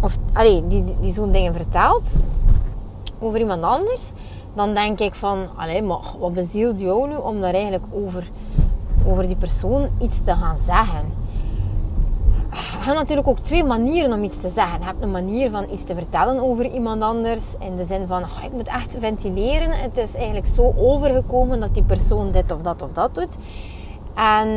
of 0.00 0.16
allee, 0.32 0.66
die, 0.66 0.84
die, 0.84 0.96
die 1.00 1.12
zo'n 1.12 1.32
dingen 1.32 1.54
vertelt 1.54 2.18
over 3.18 3.40
iemand 3.40 3.62
anders, 3.62 4.12
dan 4.54 4.74
denk 4.74 5.00
ik 5.00 5.14
van, 5.14 5.48
allee, 5.56 5.82
maar 5.82 6.00
wat 6.18 6.32
bezielt 6.32 6.80
jou 6.80 7.08
nu 7.08 7.16
om 7.16 7.40
daar 7.40 7.54
eigenlijk 7.54 7.84
over, 7.92 8.30
over 9.06 9.26
die 9.26 9.36
persoon 9.36 9.88
iets 10.00 10.22
te 10.24 10.34
gaan 10.34 10.56
zeggen? 10.66 11.24
hebt 12.86 12.98
natuurlijk 12.98 13.28
ook 13.28 13.38
twee 13.38 13.64
manieren 13.64 14.12
om 14.12 14.22
iets 14.22 14.40
te 14.40 14.48
zeggen. 14.48 14.78
Je 14.78 14.84
hebt 14.84 15.02
een 15.02 15.10
manier 15.10 15.50
van 15.50 15.64
iets 15.72 15.84
te 15.84 15.94
vertellen 15.94 16.42
over 16.42 16.70
iemand 16.70 17.02
anders. 17.02 17.54
In 17.58 17.76
de 17.76 17.84
zin 17.84 18.06
van, 18.06 18.22
oh, 18.22 18.44
ik 18.44 18.52
moet 18.52 18.66
echt 18.66 18.96
ventileren. 18.98 19.70
Het 19.70 19.98
is 19.98 20.14
eigenlijk 20.14 20.46
zo 20.46 20.74
overgekomen 20.76 21.60
dat 21.60 21.74
die 21.74 21.82
persoon 21.82 22.30
dit 22.30 22.52
of 22.52 22.60
dat 22.60 22.82
of 22.82 22.92
dat 22.92 23.14
doet. 23.14 23.36
En 24.14 24.48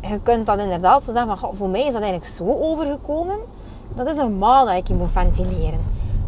je 0.00 0.20
kunt 0.22 0.46
dan 0.46 0.58
inderdaad 0.58 1.04
zo 1.04 1.12
zeggen 1.12 1.38
van, 1.38 1.56
voor 1.56 1.68
mij 1.68 1.80
is 1.86 1.92
dat 1.92 2.02
eigenlijk 2.02 2.32
zo 2.32 2.44
overgekomen. 2.44 3.36
Dat 3.94 4.06
is 4.06 4.14
normaal 4.14 4.66
dat 4.66 4.76
ik 4.76 4.88
je 4.88 4.94
moet 4.94 5.10
ventileren. 5.10 5.80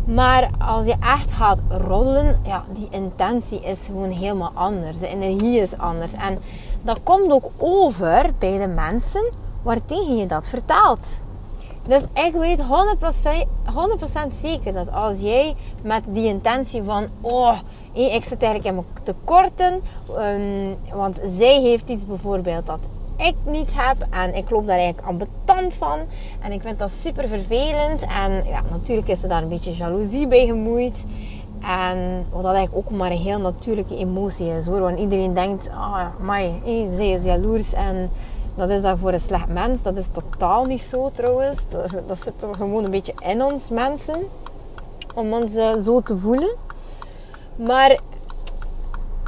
Maar 0.05 0.51
als 0.59 0.87
je 0.87 0.97
echt 1.01 1.31
gaat 1.31 1.61
roddelen, 1.69 2.41
ja, 2.45 2.63
die 2.75 2.89
intentie 2.91 3.61
is 3.61 3.87
gewoon 3.87 4.11
helemaal 4.11 4.51
anders. 4.55 4.99
De 4.99 5.09
energie 5.09 5.61
is 5.61 5.79
anders. 5.79 6.13
En 6.13 6.39
dat 6.83 7.01
komt 7.03 7.31
ook 7.31 7.51
over 7.59 8.31
bij 8.39 8.59
de 8.59 8.67
mensen 8.67 9.33
waartegen 9.63 10.17
je 10.17 10.27
dat 10.27 10.49
vertaalt. 10.49 11.21
Dus 11.87 12.03
ik 12.03 12.33
weet 12.33 12.61
100%, 12.61 12.65
100 13.75 14.33
zeker 14.41 14.73
dat 14.73 14.93
als 14.93 15.21
jij 15.21 15.55
met 15.83 16.03
die 16.07 16.27
intentie 16.27 16.83
van, 16.83 17.07
oh, 17.21 17.59
ik 17.93 18.25
zit 18.25 18.43
eigenlijk 18.43 18.65
in 18.65 18.75
mijn 18.75 18.87
tekorten, 19.03 19.83
um, 20.19 20.77
want 20.95 21.21
zij 21.39 21.61
heeft 21.61 21.89
iets 21.89 22.07
bijvoorbeeld 22.07 22.67
dat 22.67 22.81
ik 23.17 23.35
niet 23.45 23.71
heb 23.75 23.97
en 24.11 24.35
ik 24.35 24.51
loop 24.51 24.67
daar 24.67 24.79
eigenlijk 24.79 25.09
ambetant 25.09 25.75
van 25.75 25.99
en 26.41 26.53
ik 26.53 26.63
vind 26.63 26.79
dat 26.79 26.91
super 26.91 27.29
vervelend 27.29 28.03
en 28.03 28.45
ja, 28.47 28.63
natuurlijk 28.71 29.09
is 29.09 29.23
er 29.23 29.29
daar 29.29 29.43
een 29.43 29.49
beetje 29.49 29.77
jaloezie 29.77 30.27
bij 30.27 30.47
gemoeid. 30.47 31.05
En 31.61 32.27
wat 32.31 32.43
dat 32.43 32.55
eigenlijk 32.55 32.87
ook 32.87 32.99
maar 32.99 33.11
een 33.11 33.17
heel 33.17 33.39
natuurlijke 33.39 33.97
emotie 33.97 34.47
is. 34.47 34.67
Want 34.67 34.99
iedereen 34.99 35.35
denkt, 35.35 35.71
ah, 35.71 36.07
mai, 36.21 36.61
zij 36.97 37.11
is 37.11 37.25
jaloers 37.25 37.73
en 37.73 38.11
dat 38.55 38.69
is 38.69 38.83
daar 38.83 38.99
voor 38.99 39.13
een 39.13 39.21
slecht 39.21 39.49
mens. 39.49 39.83
Dat 39.83 39.97
is 39.97 40.09
totaal 40.09 40.65
niet 40.65 40.81
zo 40.81 41.11
trouwens. 41.11 41.67
Dat, 42.07 42.19
zit 42.19 42.39
toch 42.39 42.57
gewoon 42.57 42.85
een 42.85 42.91
beetje 42.91 43.13
in 43.19 43.43
ons 43.43 43.71
mensen. 43.71 44.19
Om 45.15 45.33
ons 45.33 45.57
uh, 45.57 45.77
zo 45.77 46.01
te 46.01 46.17
voelen. 46.17 46.57
Maar 47.57 47.99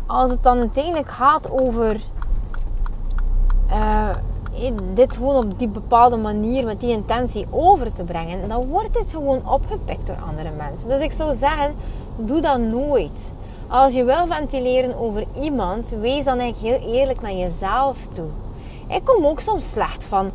als 0.06 0.30
het 0.30 0.42
dan 0.42 0.58
uiteindelijk 0.58 1.10
gaat 1.10 1.50
over 1.50 2.00
uh, 3.70 4.16
dit 4.94 5.16
gewoon 5.16 5.36
op 5.36 5.58
die 5.58 5.68
bepaalde 5.68 6.16
manier 6.16 6.64
met 6.64 6.80
die 6.80 6.90
intentie 6.90 7.46
over 7.50 7.92
te 7.92 8.04
brengen, 8.04 8.48
dan 8.48 8.66
wordt 8.66 8.98
het 8.98 9.10
gewoon 9.10 9.48
opgepikt 9.50 10.06
door 10.06 10.16
andere 10.28 10.50
mensen. 10.56 10.88
Dus 10.88 11.00
ik 11.00 11.12
zou 11.12 11.34
zeggen, 11.34 11.74
doe 12.16 12.40
dat 12.40 12.58
nooit. 12.58 13.32
Als 13.68 13.92
je 13.92 14.04
wil 14.04 14.26
ventileren 14.26 14.98
over 14.98 15.24
iemand, 15.40 15.88
wees 15.88 16.24
dan 16.24 16.38
eigenlijk 16.38 16.80
heel 16.80 16.92
eerlijk 16.92 17.20
naar 17.20 17.32
jezelf 17.32 18.06
toe. 18.12 18.28
Ik 18.88 19.04
kom 19.04 19.26
ook 19.26 19.40
soms 19.40 19.70
slecht 19.70 20.04
van 20.04 20.30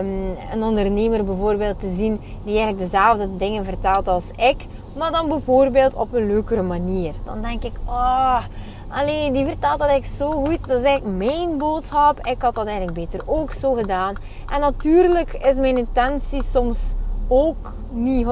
um, 0.00 0.36
een 0.52 0.62
ondernemer 0.62 1.24
bijvoorbeeld 1.24 1.80
te 1.80 1.94
zien 1.96 2.20
die 2.44 2.56
eigenlijk 2.58 2.90
dezelfde 2.90 3.36
dingen 3.36 3.64
vertelt 3.64 4.08
als 4.08 4.24
ik, 4.36 4.66
maar 4.96 5.10
dan 5.10 5.28
bijvoorbeeld 5.28 5.94
op 5.94 6.12
een 6.12 6.26
leukere 6.26 6.62
manier. 6.62 7.14
Dan 7.24 7.42
denk 7.42 7.62
ik, 7.62 7.72
ah, 7.84 8.44
oh, 8.90 9.32
die 9.32 9.44
vertelt 9.44 9.78
dat 9.78 9.88
eigenlijk 9.88 10.18
zo 10.18 10.30
goed. 10.30 10.58
Dat 10.66 10.78
is 10.78 10.84
eigenlijk 10.84 11.16
mijn 11.16 11.58
boodschap. 11.58 12.26
Ik 12.26 12.42
had 12.42 12.54
dat 12.54 12.66
eigenlijk 12.66 12.96
beter 12.96 13.20
ook 13.26 13.52
zo 13.52 13.72
gedaan. 13.72 14.14
En 14.52 14.60
natuurlijk 14.60 15.32
is 15.32 15.54
mijn 15.54 15.76
intentie 15.76 16.42
soms 16.52 16.94
ook 17.28 17.72
niet 17.90 18.26
100% 18.26 18.28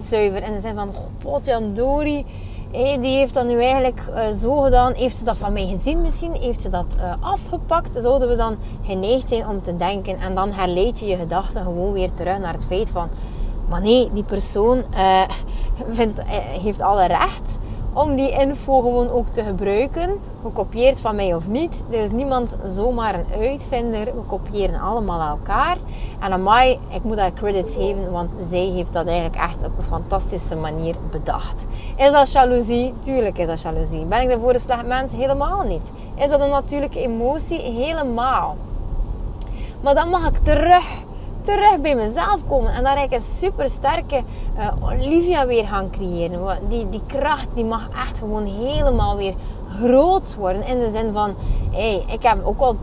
zuiver. 0.00 0.42
In 0.42 0.52
de 0.52 0.60
zin 0.60 0.74
van, 0.74 0.90
god 1.22 1.46
Jan 1.46 1.74
Dori, 1.74 2.26
die 2.72 3.16
heeft 3.16 3.34
dat 3.34 3.46
nu 3.46 3.60
eigenlijk 3.60 4.00
uh, 4.10 4.38
zo 4.40 4.60
gedaan. 4.60 4.92
Heeft 4.92 5.16
ze 5.16 5.24
dat 5.24 5.36
van 5.36 5.52
mij 5.52 5.66
gezien 5.66 6.02
misschien? 6.02 6.32
Heeft 6.32 6.62
ze 6.62 6.70
dat 6.70 6.96
uh, 6.96 7.14
afgepakt? 7.20 7.98
Zouden 8.02 8.28
we 8.28 8.36
dan 8.36 8.56
geneigd 8.82 9.28
zijn 9.28 9.48
om 9.48 9.62
te 9.62 9.76
denken? 9.76 10.20
En 10.20 10.34
dan 10.34 10.52
herleid 10.52 11.00
je 11.00 11.06
je 11.06 11.16
gedachten 11.16 11.62
gewoon 11.62 11.92
weer 11.92 12.12
terug 12.12 12.38
naar 12.38 12.52
het 12.52 12.64
feit 12.64 12.90
van... 12.90 13.08
Maar 13.68 13.80
nee, 13.80 14.10
die 14.12 14.22
persoon 14.22 14.82
uh, 14.94 15.22
vindt, 15.98 16.20
heeft 16.62 16.80
alle 16.80 17.06
recht 17.06 17.58
om 17.94 18.16
die 18.16 18.30
info 18.30 18.80
gewoon 18.80 19.10
ook 19.10 19.26
te 19.26 19.42
gebruiken. 19.42 20.20
Gekopieerd 20.42 21.00
van 21.00 21.16
mij 21.16 21.34
of 21.34 21.48
niet. 21.48 21.84
Er 21.90 22.00
is 22.00 22.10
niemand 22.10 22.56
zomaar 22.66 23.14
een 23.14 23.40
uitvinder. 23.40 24.04
We 24.04 24.22
kopiëren 24.26 24.80
allemaal 24.80 25.28
elkaar. 25.28 25.76
En 26.20 26.42
mij, 26.42 26.78
ik 26.88 27.02
moet 27.02 27.18
haar 27.18 27.32
credits 27.32 27.74
geven, 27.74 28.12
want 28.12 28.34
zij 28.40 28.70
heeft 28.74 28.92
dat 28.92 29.06
eigenlijk 29.06 29.36
echt 29.36 29.64
op 29.64 29.78
een 29.78 29.84
fantastische 29.84 30.56
manier 30.56 30.94
bedacht. 31.10 31.66
Is 31.96 32.12
dat 32.12 32.32
jaloezie? 32.32 32.94
Tuurlijk 33.00 33.38
is 33.38 33.46
dat 33.46 33.62
jaloezie. 33.62 34.04
Ben 34.04 34.20
ik 34.20 34.28
daarvoor 34.28 34.54
een 34.54 34.60
slecht 34.60 34.86
mens? 34.86 35.12
Helemaal 35.12 35.62
niet. 35.62 35.92
Is 36.14 36.28
dat 36.28 36.40
een 36.40 36.50
natuurlijke 36.50 37.00
emotie? 37.00 37.60
Helemaal. 37.60 38.56
Maar 39.80 39.94
dan 39.94 40.08
mag 40.08 40.28
ik 40.28 40.38
terug 40.38 40.84
terug 41.44 41.80
bij 41.80 41.94
mezelf 41.94 42.40
komen. 42.48 42.72
En 42.72 42.82
daar 42.82 43.02
ik 43.02 43.12
een 43.12 43.20
super 43.20 43.68
sterke 43.68 44.22
uh, 44.58 44.72
Olivia 44.80 45.46
weer 45.46 45.64
gaan 45.64 45.90
creëren. 45.90 46.58
Die, 46.68 46.88
die 46.88 47.02
kracht 47.06 47.48
die 47.54 47.64
mag 47.64 47.88
echt 48.06 48.18
gewoon 48.18 48.44
helemaal 48.44 49.16
weer 49.16 49.34
groot 49.80 50.34
worden. 50.34 50.66
In 50.66 50.78
de 50.78 50.90
zin 50.90 51.12
van, 51.12 51.34
hey, 51.70 52.04
ik 52.06 52.22
heb 52.22 52.44
ook 52.44 52.60
al 52.60 52.76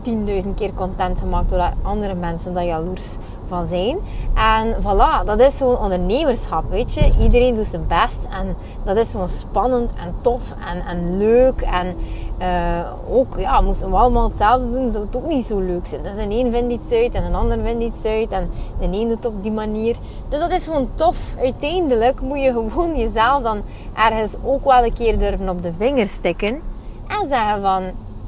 10.000 0.44 0.54
keer 0.54 0.74
content 0.74 1.18
gemaakt 1.18 1.48
doordat 1.48 1.72
andere 1.82 2.14
mensen 2.14 2.54
dat 2.54 2.64
jaloers 2.64 3.16
van 3.46 3.66
zijn. 3.66 3.98
En 4.34 4.76
voilà, 4.82 5.24
dat 5.24 5.40
is 5.40 5.54
gewoon 5.54 5.78
ondernemerschap, 5.78 6.70
weet 6.70 6.94
je. 6.94 7.10
Iedereen 7.20 7.54
doet 7.54 7.66
zijn 7.66 7.86
best 7.86 8.26
en 8.30 8.56
dat 8.84 8.96
is 8.96 9.10
gewoon 9.10 9.28
spannend 9.28 9.90
en 9.90 10.14
tof 10.20 10.54
en, 10.66 10.80
en 10.80 11.18
leuk. 11.18 11.60
En 11.60 11.96
uh, 12.42 13.16
ook, 13.16 13.38
ja, 13.38 13.60
moesten 13.60 13.90
we 13.90 13.96
allemaal 13.96 14.28
hetzelfde 14.28 14.70
doen, 14.70 14.90
zou 14.90 15.04
het 15.04 15.16
ook 15.16 15.26
niet 15.26 15.46
zo 15.46 15.58
leuk 15.58 15.86
zijn. 15.86 16.02
Dus 16.02 16.16
een 16.16 16.30
een 16.30 16.52
vindt 16.52 16.72
iets 16.72 16.92
uit 16.92 17.14
en 17.14 17.24
een 17.24 17.34
ander 17.34 17.58
vindt 17.64 17.82
iets 17.82 18.04
uit 18.04 18.30
en 18.30 18.50
de 18.78 18.84
een 18.84 19.08
doet 19.08 19.10
het 19.10 19.26
op 19.26 19.42
die 19.42 19.52
manier. 19.52 19.96
Dus 20.28 20.40
dat 20.40 20.50
is 20.50 20.64
gewoon 20.64 20.88
tof. 20.94 21.34
Uiteindelijk 21.38 22.20
moet 22.20 22.40
je 22.40 22.52
gewoon 22.52 22.96
jezelf 22.96 23.42
dan 23.42 23.62
ergens 23.94 24.34
ook 24.44 24.64
wel 24.64 24.84
een 24.84 24.92
keer 24.92 25.18
durven 25.18 25.48
op 25.48 25.62
de 25.62 25.72
vinger 25.72 26.08
stikken 26.08 26.60
en 27.06 27.28
zeggen 27.28 27.62
van 27.62 27.82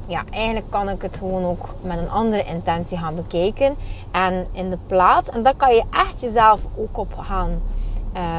ja, 0.07 0.23
eigenlijk 0.31 0.65
kan 0.69 0.89
ik 0.89 1.01
het 1.01 1.17
gewoon 1.17 1.45
ook 1.45 1.69
met 1.81 1.97
een 1.97 2.09
andere 2.09 2.43
intentie 2.43 2.97
gaan 2.97 3.15
bekijken. 3.15 3.75
En 4.11 4.45
in 4.51 4.69
de 4.69 4.77
plaats, 4.87 5.29
en 5.29 5.43
daar 5.43 5.55
kan 5.55 5.75
je 5.75 5.83
echt 5.91 6.21
jezelf 6.21 6.59
ook 6.77 6.97
op 6.97 7.13
gaan, 7.19 7.49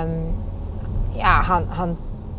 um, 0.03 0.35
ja, 1.13 1.43
gaan, 1.43 1.67
gaan 1.71 1.97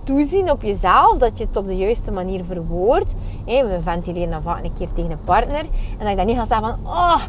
toezien 0.08 0.52
op 0.52 0.62
jezelf, 0.62 1.18
dat 1.18 1.38
je 1.38 1.46
het 1.46 1.58
op 1.58 1.68
de 1.68 1.78
juiste 1.78 2.12
manier 2.12 2.44
verwoordt. 2.44 3.16
we 3.46 3.78
ventileren 3.84 4.30
dan 4.30 4.42
vaak 4.42 4.64
een 4.64 4.74
keer 4.74 4.94
tegen 4.94 5.12
een 5.12 5.24
partner. 5.26 5.60
En 5.60 6.00
dat 6.00 6.10
ik 6.10 6.18
dan 6.18 6.26
niet 6.26 6.38
ga 6.38 6.46
zeggen 6.46 6.68
van, 6.68 6.94
oh, 6.94 7.22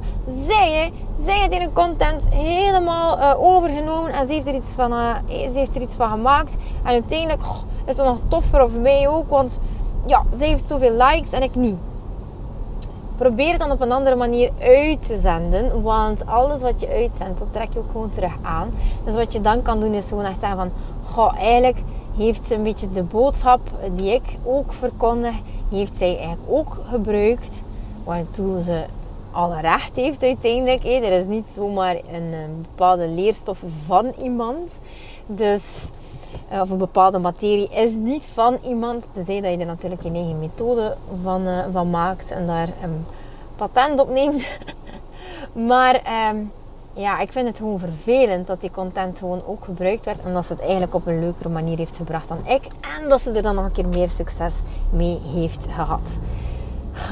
zij, 0.47 0.93
zij 1.25 1.39
heeft 1.39 1.53
in 1.53 1.73
content 1.73 2.29
helemaal 2.29 3.19
uh, 3.19 3.43
overgenomen 3.43 4.13
en 4.13 4.27
ze 4.27 4.33
heeft, 4.33 4.47
er 4.47 4.55
iets 4.55 4.73
van, 4.73 4.93
uh, 4.93 5.15
ze 5.29 5.59
heeft 5.59 5.77
er 5.77 5.83
iets 5.83 5.95
van 5.95 6.11
gemaakt. 6.11 6.57
En 6.83 6.93
uiteindelijk 6.93 7.43
is 7.85 7.97
dat 7.97 8.07
nog 8.07 8.19
toffer 8.29 8.71
voor 8.71 8.81
mij 8.81 9.09
ook, 9.09 9.29
want 9.29 9.59
ja, 10.07 10.23
zij 10.33 10.49
heeft 10.49 10.69
zoveel 10.69 10.93
likes 10.93 11.31
en 11.31 11.43
ik 11.43 11.55
niet. 11.55 11.77
Probeer 13.17 13.51
het 13.51 13.61
dan 13.61 13.71
op 13.71 13.81
een 13.81 13.93
andere 13.93 14.17
manier 14.17 14.51
uit 14.61 15.07
te 15.07 15.19
zenden. 15.19 15.83
Want 15.83 16.27
alles 16.27 16.63
wat 16.63 16.81
je 16.81 16.89
uitzendt, 16.89 17.39
dat 17.39 17.49
trek 17.51 17.73
je 17.73 17.79
ook 17.79 17.91
gewoon 17.91 18.11
terug 18.11 18.33
aan. 18.43 18.71
Dus 19.05 19.15
wat 19.15 19.33
je 19.33 19.41
dan 19.41 19.63
kan 19.63 19.81
doen, 19.81 19.95
is 19.95 20.09
gewoon 20.09 20.25
echt 20.25 20.41
zeggen 20.41 20.59
van... 20.59 20.71
Goh, 21.05 21.39
eigenlijk 21.39 21.79
heeft 22.19 22.51
een 22.51 22.63
beetje 22.63 22.91
de 22.91 23.03
boodschap 23.03 23.61
die 23.95 24.15
ik 24.15 24.37
ook 24.45 24.73
verkondig... 24.73 25.35
Heeft 25.71 25.97
zij 25.97 26.19
eigenlijk 26.19 26.51
ook 26.51 26.77
gebruikt. 26.91 27.63
Waartoe 28.05 28.63
ze 28.63 28.85
alle 29.31 29.61
recht 29.61 29.97
heeft 29.97 30.23
uiteindelijk. 30.23 30.85
Er 30.85 31.13
is 31.13 31.25
niet 31.25 31.49
zomaar 31.55 31.97
een, 32.13 32.35
bepaalde 32.63 33.09
leerstof 33.09 33.63
van 33.87 34.13
iemand. 34.23 34.79
Dus 35.27 35.91
eh, 36.49 36.61
of 36.61 36.71
een 36.71 36.79
bepaalde 36.79 37.19
materie 37.19 37.69
is 37.69 37.91
niet 37.93 38.25
van 38.25 38.59
iemand. 38.65 39.05
Tenzij 39.13 39.41
dat 39.41 39.53
je 39.53 39.59
er 39.59 39.67
natuurlijk 39.67 40.03
je 40.03 40.11
eigen 40.11 40.39
methode 40.39 40.97
van, 41.23 41.47
uh, 41.47 41.65
van 41.73 41.91
maakt 41.91 42.31
en 42.31 42.47
daar 42.47 42.69
een 42.83 43.05
patent 43.57 44.01
op 44.01 44.09
neemt. 44.11 44.47
maar 45.69 46.03
um, 46.33 46.53
ja, 46.99 47.19
ik 47.19 47.33
vind 47.33 47.49
het 47.49 47.57
gewoon 47.57 47.79
vervelend 47.79 48.47
dat 48.47 48.61
die 48.61 48.71
content 48.71 49.19
gewoon 49.19 49.43
ook 49.47 49.65
gebruikt 49.65 50.05
werd. 50.05 50.21
En 50.21 50.33
dat 50.33 50.45
ze 50.45 50.53
het 50.53 50.63
eigenlijk 50.63 50.95
op 50.95 51.07
een 51.07 51.21
leukere 51.21 51.49
manier 51.49 51.79
heeft 51.79 51.97
gebracht 51.97 52.29
dan 52.29 52.47
ik. 52.47 52.63
En 53.01 53.09
dat 53.09 53.21
ze 53.21 53.33
er 53.33 53.43
dan 53.43 53.55
nog 53.55 53.65
een 53.65 53.73
keer 53.73 53.89
meer 53.89 54.09
succes 54.09 54.55
mee 54.91 55.21
heeft 55.25 55.67
gehad. 55.71 56.17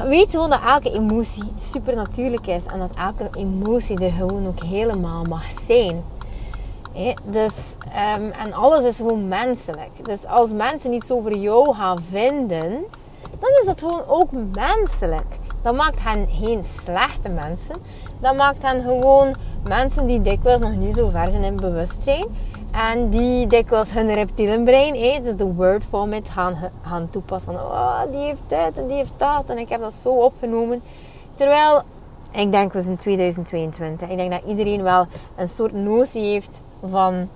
Weet 0.03 0.31
gewoon 0.31 0.49
dat 0.49 0.61
elke 0.67 0.91
emotie 0.91 1.51
super 1.71 1.95
natuurlijk 1.95 2.47
is. 2.47 2.65
En 2.65 2.79
dat 2.79 2.95
elke 2.95 3.37
emotie 3.37 3.99
er 3.99 4.11
gewoon 4.11 4.47
ook 4.47 4.63
helemaal 4.63 5.23
mag 5.23 5.45
zijn 5.67 6.03
dus, 7.23 7.53
um, 8.17 8.31
en 8.31 8.53
alles 8.53 8.85
is 8.85 8.97
gewoon 8.97 9.27
menselijk. 9.27 10.05
Dus 10.05 10.25
als 10.25 10.51
mensen 10.51 10.93
iets 10.93 11.11
over 11.11 11.35
jou 11.35 11.75
gaan 11.75 12.01
vinden, 12.09 12.69
dan 13.39 13.49
is 13.61 13.65
dat 13.65 13.79
gewoon 13.79 14.03
ook 14.07 14.31
menselijk. 14.31 15.37
Dat 15.61 15.75
maakt 15.75 16.03
hen 16.03 16.27
geen 16.27 16.63
slechte 16.63 17.29
mensen. 17.29 17.75
Dat 18.19 18.35
maakt 18.35 18.61
hen 18.61 18.81
gewoon 18.81 19.35
mensen 19.67 20.07
die 20.07 20.21
dikwijls 20.21 20.59
nog 20.59 20.75
niet 20.75 20.95
zo 20.95 21.09
ver 21.09 21.31
zijn 21.31 21.43
in 21.43 21.55
bewustzijn. 21.55 22.25
En 22.71 23.09
die 23.09 23.47
dikwijls 23.47 23.91
hun 23.91 24.13
reptielenbrein, 24.13 24.95
eh, 24.95 25.23
dus 25.23 25.35
de 25.35 25.53
word 25.53 25.85
vomit, 25.85 26.29
gaan, 26.29 26.55
gaan 26.81 27.09
toepassen. 27.09 27.53
Van, 27.53 27.61
oh, 27.61 28.01
die 28.11 28.21
heeft 28.21 28.41
dit 28.47 28.77
en 28.77 28.87
die 28.87 28.95
heeft 28.95 29.13
dat. 29.17 29.43
En 29.45 29.57
ik 29.57 29.69
heb 29.69 29.81
dat 29.81 29.93
zo 29.93 30.09
opgenomen. 30.09 30.81
Terwijl 31.35 31.83
ik 32.31 32.51
denk 32.51 32.73
we 32.73 32.81
zijn 32.81 32.97
2022. 32.97 34.09
Ik 34.09 34.17
denk 34.17 34.31
dat 34.31 34.41
iedereen 34.47 34.83
wel 34.83 35.07
een 35.35 35.47
soort 35.47 35.73
notie 35.73 36.23
heeft 36.23 36.61
van 36.89 37.29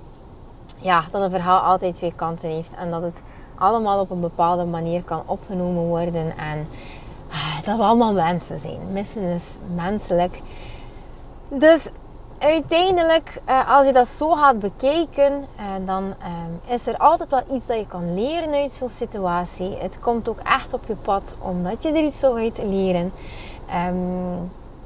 ja, 0.78 1.04
dat 1.12 1.22
een 1.22 1.32
verhaal 1.32 1.60
altijd 1.60 1.96
twee 1.96 2.13
kanten 2.15 2.50
heeft. 2.50 2.72
En 2.78 2.91
dat 2.91 3.02
het 3.02 3.22
allemaal 3.56 4.00
op 4.00 4.10
een 4.10 4.20
bepaalde 4.20 4.65
manier 4.65 5.04
kan 5.04 5.24
opgenomen 5.26 5.84
worden. 5.84 6.38
En 6.38 6.67
ah, 7.32 7.65
dat 7.65 7.78
we 7.78 7.84
allemaal 7.84 8.13
mensen 8.13 8.60
zijn. 8.60 8.80
Missen 8.91 9.24
is 9.24 9.44
menselijk. 9.76 10.41
Dus 11.50 11.89
uiteindelijk, 12.41 13.41
eh, 13.45 13.77
als 13.77 13.86
je 13.86 13.93
dat 13.93 14.08
zo 14.08 14.30
gaat 14.30 14.60
bekijken, 14.60 15.45
eh, 15.56 15.65
dan 15.86 16.13
ehm, 16.19 16.73
is 16.73 16.88
er 16.88 16.97
altijd 16.97 17.32
wel 17.32 17.43
iets 17.56 17.65
dat 17.65 17.77
je 17.77 17.88
kan 17.88 18.13
leren 18.13 18.54
uit 18.54 18.71
zo'n 18.71 18.89
situatie. 18.89 19.75
Het 19.80 19.99
komt 19.99 20.30
ook 20.30 20.39
echt 20.39 20.73
op 20.73 20.84
je 20.88 20.95
pad 20.95 21.36
omdat 21.39 21.84
je 21.84 21.89
er 21.89 22.04
iets 22.04 22.19
zo 22.19 22.34
gaat 22.34 22.58
leren. 22.63 23.12
Ehm, 23.69 23.95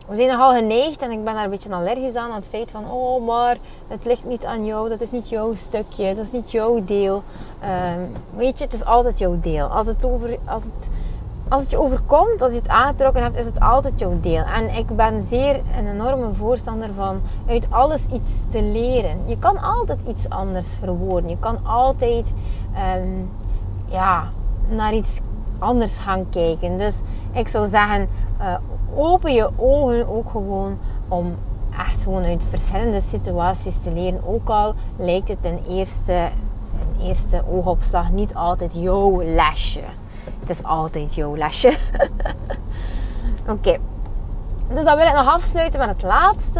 we 0.07 0.15
zijn 0.15 0.27
nogal 0.27 0.55
geneigd 0.55 1.01
en 1.01 1.11
ik 1.11 1.23
ben 1.23 1.33
daar 1.33 1.43
een 1.43 1.49
beetje 1.49 1.73
allergisch 1.73 2.15
aan, 2.15 2.29
aan 2.29 2.35
het 2.35 2.47
feit 2.49 2.71
van, 2.71 2.91
oh 2.91 3.25
maar 3.25 3.57
het 3.87 4.05
ligt 4.05 4.25
niet 4.25 4.45
aan 4.45 4.65
jou, 4.65 4.89
dat 4.89 5.01
is 5.01 5.11
niet 5.11 5.29
jouw 5.29 5.53
stukje, 5.53 6.15
dat 6.15 6.23
is 6.23 6.31
niet 6.31 6.51
jouw 6.51 6.83
deel. 6.83 7.23
Um, 7.95 8.11
weet 8.35 8.57
je, 8.57 8.63
het 8.63 8.73
is 8.73 8.85
altijd 8.85 9.17
jouw 9.17 9.39
deel. 9.39 9.67
Als 9.67 9.87
het, 9.87 10.05
over, 10.05 10.37
als, 10.45 10.63
het, 10.63 10.87
als 11.49 11.61
het 11.61 11.69
je 11.69 11.79
overkomt, 11.79 12.41
als 12.41 12.51
je 12.51 12.57
het 12.57 12.67
aangetrokken 12.67 13.23
hebt, 13.23 13.37
is 13.37 13.45
het 13.45 13.59
altijd 13.59 13.99
jouw 13.99 14.19
deel. 14.21 14.43
En 14.43 14.75
ik 14.75 14.87
ben 14.87 15.25
zeer 15.29 15.61
een 15.77 15.87
enorme 15.87 16.33
voorstander 16.33 16.93
van 16.93 17.21
uit 17.47 17.67
alles 17.69 18.01
iets 18.13 18.31
te 18.49 18.61
leren. 18.61 19.17
Je 19.25 19.39
kan 19.39 19.57
altijd 19.61 19.99
iets 20.07 20.29
anders 20.29 20.73
verwoorden. 20.79 21.29
Je 21.29 21.39
kan 21.39 21.65
altijd 21.65 22.33
um, 22.97 23.29
ja, 23.85 24.29
naar 24.69 24.93
iets 24.93 25.21
anders 25.59 25.97
gaan 25.97 26.29
kijken. 26.29 26.77
Dus 26.77 26.95
ik 27.31 27.47
zou 27.47 27.67
zeggen, 27.69 28.09
uh, 28.39 28.55
open 28.95 29.33
je 29.33 29.49
ogen 29.55 30.07
ook 30.07 30.29
gewoon 30.29 30.77
om 31.07 31.35
echt 31.79 32.03
gewoon 32.03 32.23
uit 32.23 32.43
verschillende 32.49 33.01
situaties 33.01 33.75
te 33.83 33.91
leren. 33.91 34.21
Ook 34.25 34.49
al 34.49 34.73
lijkt 34.97 35.27
het 35.27 35.37
een 35.41 35.59
eerste, 35.69 36.13
een 36.13 37.07
eerste 37.07 37.43
oogopslag 37.51 38.11
niet 38.11 38.35
altijd 38.35 38.71
jouw 38.73 39.23
lesje. 39.23 39.83
Het 40.47 40.57
is 40.57 40.63
altijd 40.63 41.15
jouw 41.15 41.35
lesje. 41.35 41.77
Oké. 43.53 43.77
Dus 44.73 44.83
dan 44.83 44.97
wil 44.97 45.07
ik 45.07 45.13
nog 45.13 45.33
afsluiten 45.33 45.79
met 45.79 45.89
het 45.89 46.01
laatste. 46.01 46.59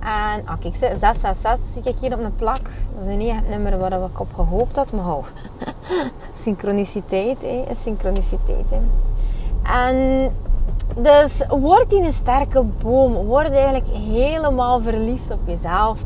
En 0.00 0.40
oh, 0.40 0.52
kijk, 0.60 0.76
666 0.76 1.64
zie 1.72 1.92
ik 1.92 1.98
hier 2.00 2.12
op 2.12 2.24
een 2.24 2.36
plak. 2.36 2.60
Dat 2.98 3.08
is 3.08 3.16
niet 3.16 3.34
het 3.34 3.48
nummer 3.48 3.78
waar 3.78 3.92
ik 3.92 4.20
op 4.20 4.34
gehoopt 4.34 4.76
had. 4.76 4.92
Maar 4.92 5.04
hou. 5.04 5.24
synchroniciteit, 6.42 7.42
hè. 7.42 7.64
Synchroniciteit, 7.82 8.70
hè. 8.70 8.80
En 9.86 10.32
dus 10.96 11.42
word 11.48 11.92
in 11.92 12.04
een 12.04 12.12
sterke 12.12 12.62
boom. 12.62 13.12
Word 13.12 13.50
eigenlijk 13.50 13.88
helemaal 13.94 14.80
verliefd 14.80 15.30
op 15.30 15.40
jezelf. 15.46 16.00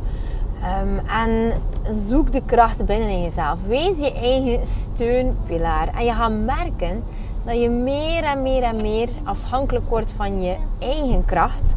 Um, 0.83 0.99
en 1.07 1.53
zoek 1.95 2.33
de 2.33 2.43
kracht 2.47 2.85
binnen 2.85 3.09
in 3.09 3.23
jezelf. 3.23 3.59
Wees 3.67 3.99
je 3.99 4.13
eigen 4.13 4.67
steunpilaar. 4.67 5.89
En 5.89 6.05
je 6.05 6.13
gaat 6.13 6.33
merken 6.33 7.03
dat 7.45 7.61
je 7.61 7.69
meer 7.69 8.25
en 8.25 8.43
meer 8.43 8.63
en 8.63 8.77
meer 8.77 9.09
afhankelijk 9.25 9.89
wordt 9.89 10.13
van 10.17 10.43
je 10.43 10.57
eigen 10.79 11.25
kracht. 11.25 11.75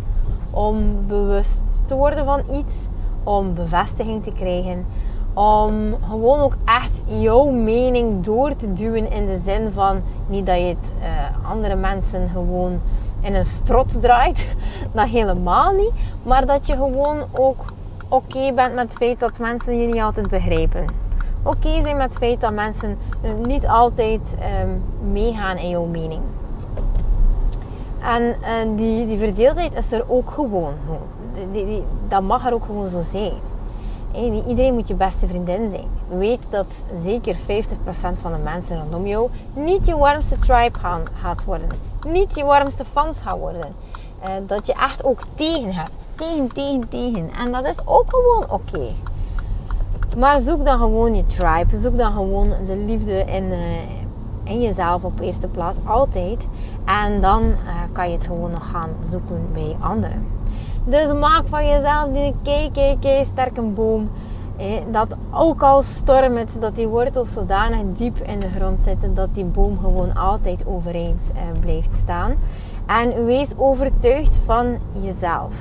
Om 0.51 1.07
bewust 1.07 1.61
te 1.85 1.95
worden 1.95 2.25
van 2.25 2.41
iets. 2.51 2.87
Om 3.23 3.53
bevestiging 3.53 4.23
te 4.23 4.31
krijgen. 4.31 4.85
Om 5.33 5.95
gewoon 6.09 6.39
ook 6.39 6.57
echt 6.65 7.03
jouw 7.05 7.49
mening 7.49 8.23
door 8.23 8.55
te 8.55 8.73
duwen 8.73 9.11
in 9.11 9.25
de 9.25 9.39
zin 9.45 9.71
van 9.73 10.01
niet 10.27 10.45
dat 10.45 10.57
je 10.57 10.63
het 10.63 10.93
uh, 10.99 11.49
andere 11.49 11.75
mensen 11.75 12.29
gewoon 12.33 12.81
in 13.21 13.35
een 13.35 13.45
strot 13.45 14.01
draait. 14.01 14.55
Dat 14.93 15.07
helemaal 15.07 15.71
niet. 15.71 15.91
Maar 16.23 16.45
dat 16.45 16.67
je 16.67 16.73
gewoon 16.73 17.23
ook 17.31 17.73
oké 18.13 18.53
bent 18.53 18.75
met 18.75 18.87
het 18.87 18.97
feit 18.97 19.19
dat 19.19 19.37
mensen 19.37 19.79
je 19.79 19.87
niet 19.87 20.01
altijd 20.01 20.29
begrijpen. 20.29 20.85
Oké 21.43 21.81
zijn 21.81 21.97
met 21.97 22.09
het 22.09 22.17
feit 22.17 22.41
dat 22.41 22.53
mensen 22.53 22.97
niet 23.45 23.67
altijd 23.67 24.35
um, 24.63 24.83
meegaan 25.11 25.57
in 25.57 25.69
jouw 25.69 25.85
mening. 25.85 26.21
En 28.01 28.23
uh, 28.23 28.77
die, 28.77 29.07
die 29.07 29.17
verdeeldheid 29.17 29.73
is 29.75 29.91
er 29.91 30.03
ook 30.07 30.29
gewoon. 30.29 30.73
Die, 31.51 31.65
die, 31.65 31.83
dat 32.07 32.21
mag 32.21 32.45
er 32.45 32.53
ook 32.53 32.65
gewoon 32.65 32.87
zo 32.87 33.01
zijn. 33.01 33.33
Iedereen 34.47 34.73
moet 34.73 34.87
je 34.87 34.95
beste 34.95 35.27
vriendin 35.27 35.69
zijn. 35.71 36.19
Weet 36.19 36.45
dat 36.49 36.83
zeker 37.03 37.35
50% 37.35 37.39
van 38.21 38.31
de 38.31 38.41
mensen 38.43 38.79
rondom 38.79 39.07
jou 39.07 39.29
niet 39.53 39.85
je 39.85 39.97
warmste 39.97 40.37
tribe 40.37 40.77
gaan, 40.77 41.01
gaat 41.21 41.43
worden 41.43 41.69
niet 42.07 42.35
je 42.35 42.43
warmste 42.43 42.85
fans 42.85 43.21
gaan 43.21 43.37
worden. 43.37 43.67
Uh, 44.23 44.29
dat 44.47 44.65
je 44.65 44.73
echt 44.73 45.03
ook 45.03 45.19
tegen 45.35 45.73
hebt. 45.73 46.07
Tegen, 46.15 46.53
tegen, 46.53 46.89
tegen. 46.89 47.29
En 47.31 47.51
dat 47.51 47.65
is 47.65 47.77
ook 47.85 48.05
gewoon 48.07 48.45
oké. 48.49 48.87
Maar 50.17 50.39
zoek 50.39 50.65
dan 50.65 50.77
gewoon 50.77 51.15
je 51.15 51.25
tribe. 51.25 51.77
Zoek 51.77 51.97
dan 51.97 52.11
gewoon 52.11 52.49
de 52.65 52.75
liefde 52.75 53.19
in, 53.19 53.43
uh, 53.43 53.59
in 54.43 54.61
jezelf 54.61 55.03
op 55.03 55.19
eerste 55.19 55.47
plaats. 55.47 55.79
Altijd. 55.85 56.47
En 56.85 57.21
dan 57.21 57.43
uh, 57.43 57.55
kan 57.91 58.09
je 58.09 58.15
het 58.15 58.25
gewoon 58.25 58.51
nog 58.51 58.69
gaan 58.69 58.89
zoeken 59.09 59.47
bij 59.53 59.75
anderen. 59.79 60.25
Dus 60.85 61.13
maak 61.13 61.43
van 61.47 61.67
jezelf 61.67 62.09
die 62.13 62.33
kei 62.99 63.25
sterke 63.25 63.61
boom. 63.61 64.09
dat 64.91 65.15
ook 65.31 65.61
al 65.61 65.81
stormt, 65.81 66.61
dat 66.61 66.75
die 66.75 66.87
wortels 66.87 67.33
zodanig 67.33 67.79
diep 67.95 68.17
in 68.17 68.39
de 68.39 68.49
grond 68.49 68.79
zitten 68.79 69.15
dat 69.15 69.35
die 69.35 69.45
boom 69.45 69.79
gewoon 69.79 70.15
altijd 70.15 70.65
overeind 70.67 71.31
eh, 71.35 71.59
blijft 71.59 71.95
staan. 71.97 72.35
En 72.85 73.25
wees 73.25 73.51
overtuigd 73.57 74.39
van 74.45 74.77
jezelf. 75.01 75.55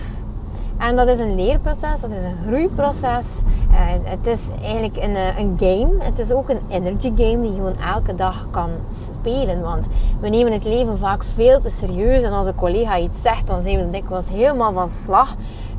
En 0.78 0.96
dat 0.96 1.08
is 1.08 1.18
een 1.18 1.34
leerproces, 1.34 2.00
dat 2.00 2.10
is 2.10 2.22
een 2.22 2.46
groeiproces. 2.46 3.26
Uh, 3.70 3.78
het 4.04 4.26
is 4.26 4.40
eigenlijk 4.62 4.96
een, 4.96 5.16
eh, 5.16 5.38
een 5.38 5.54
game. 5.58 6.04
Het 6.04 6.18
is 6.18 6.32
ook 6.32 6.48
een 6.48 6.60
energy 6.68 7.12
game 7.16 7.40
die 7.40 7.50
je 7.50 7.56
gewoon 7.56 7.78
elke 7.94 8.14
dag 8.14 8.46
kan 8.50 8.70
spelen. 8.92 9.60
Want 9.60 9.86
we 10.20 10.28
nemen 10.28 10.52
het 10.52 10.64
leven 10.64 10.98
vaak 10.98 11.24
veel 11.34 11.60
te 11.60 11.70
serieus. 11.70 12.22
En 12.22 12.32
als 12.32 12.46
een 12.46 12.54
collega 12.54 12.98
iets 12.98 13.22
zegt, 13.22 13.46
dan 13.46 13.62
zijn 13.62 13.78
we 13.78 13.90
dikwijls 13.90 14.28
helemaal 14.28 14.72
van 14.72 14.88
slag. 14.88 15.34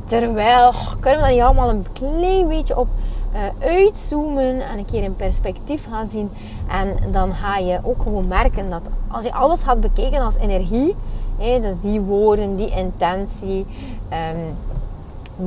Terwijl, 0.06 0.72
kunnen 1.00 1.20
we 1.20 1.26
dat 1.26 1.36
niet 1.36 1.42
allemaal 1.42 1.70
een 1.70 1.86
klein 1.94 2.48
beetje 2.48 2.80
op 2.80 2.88
uh, 3.34 3.68
uitzoomen 3.68 4.62
en 4.62 4.78
een 4.78 4.86
keer 4.86 5.04
in 5.04 5.16
perspectief 5.16 5.88
gaan 5.90 6.10
zien. 6.12 6.32
En 6.68 7.12
dan 7.12 7.34
ga 7.34 7.58
je 7.58 7.80
ook 7.84 8.02
gewoon 8.02 8.28
merken 8.28 8.70
dat 8.70 8.90
als 9.08 9.24
je 9.24 9.34
alles 9.34 9.64
gaat 9.64 9.82
bekijken 9.82 10.22
als 10.22 10.36
energie, 10.36 10.96
dus 11.38 11.74
die 11.82 12.02
woorden, 12.02 12.56
die 12.56 12.70
intentie, 12.70 13.66
um, 14.12 14.56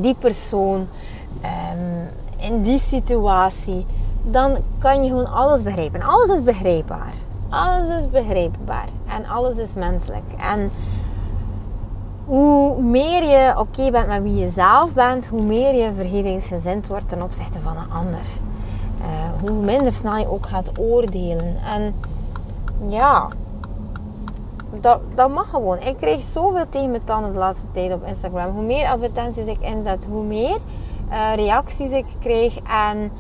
die 0.02 0.14
persoon, 0.14 0.88
um, 1.42 2.08
in 2.36 2.62
die 2.62 2.78
situatie, 2.78 3.86
dan 4.22 4.56
kan 4.78 5.02
je 5.02 5.08
gewoon 5.08 5.32
alles 5.32 5.62
begrijpen. 5.62 6.02
Alles 6.02 6.38
is 6.38 6.42
begrijpbaar. 6.42 7.14
Alles 7.48 8.00
is 8.00 8.10
begrijpbaar 8.10 8.88
en 9.06 9.26
alles 9.26 9.56
is 9.56 9.74
menselijk. 9.74 10.24
En 10.38 10.70
hoe 12.24 12.82
meer 12.82 13.22
je 13.22 13.54
oké 13.58 13.90
bent 13.90 14.06
met 14.06 14.22
wie 14.22 14.34
je 14.34 14.50
zelf 14.50 14.94
bent, 14.94 15.26
hoe 15.26 15.42
meer 15.42 15.74
je 15.74 15.90
vergevingsgezind 15.96 16.86
wordt 16.86 17.08
ten 17.08 17.22
opzichte 17.22 17.60
van 17.60 17.76
een 17.76 17.92
ander. 17.92 18.20
Uh, 19.00 19.40
hoe 19.40 19.64
minder 19.64 19.92
snel 19.92 20.16
je 20.16 20.30
ook 20.30 20.46
gaat 20.46 20.78
oordelen. 20.78 21.56
En 21.64 21.94
ja, 22.88 23.28
dat, 24.80 25.00
dat 25.14 25.30
mag 25.30 25.50
gewoon. 25.50 25.78
Ik 25.80 25.96
kreeg 25.96 26.22
zoveel 26.22 26.68
tegen 26.68 26.90
mijn 26.90 27.04
tanden 27.04 27.32
de 27.32 27.38
laatste 27.38 27.66
tijd 27.72 27.92
op 27.92 28.06
Instagram. 28.06 28.50
Hoe 28.50 28.62
meer 28.62 28.86
advertenties 28.86 29.46
ik 29.46 29.60
inzet, 29.60 30.06
hoe 30.10 30.24
meer 30.24 30.58
uh, 31.10 31.34
reacties 31.34 31.90
ik 31.90 32.06
kreeg. 32.20 32.58
En 32.88 33.12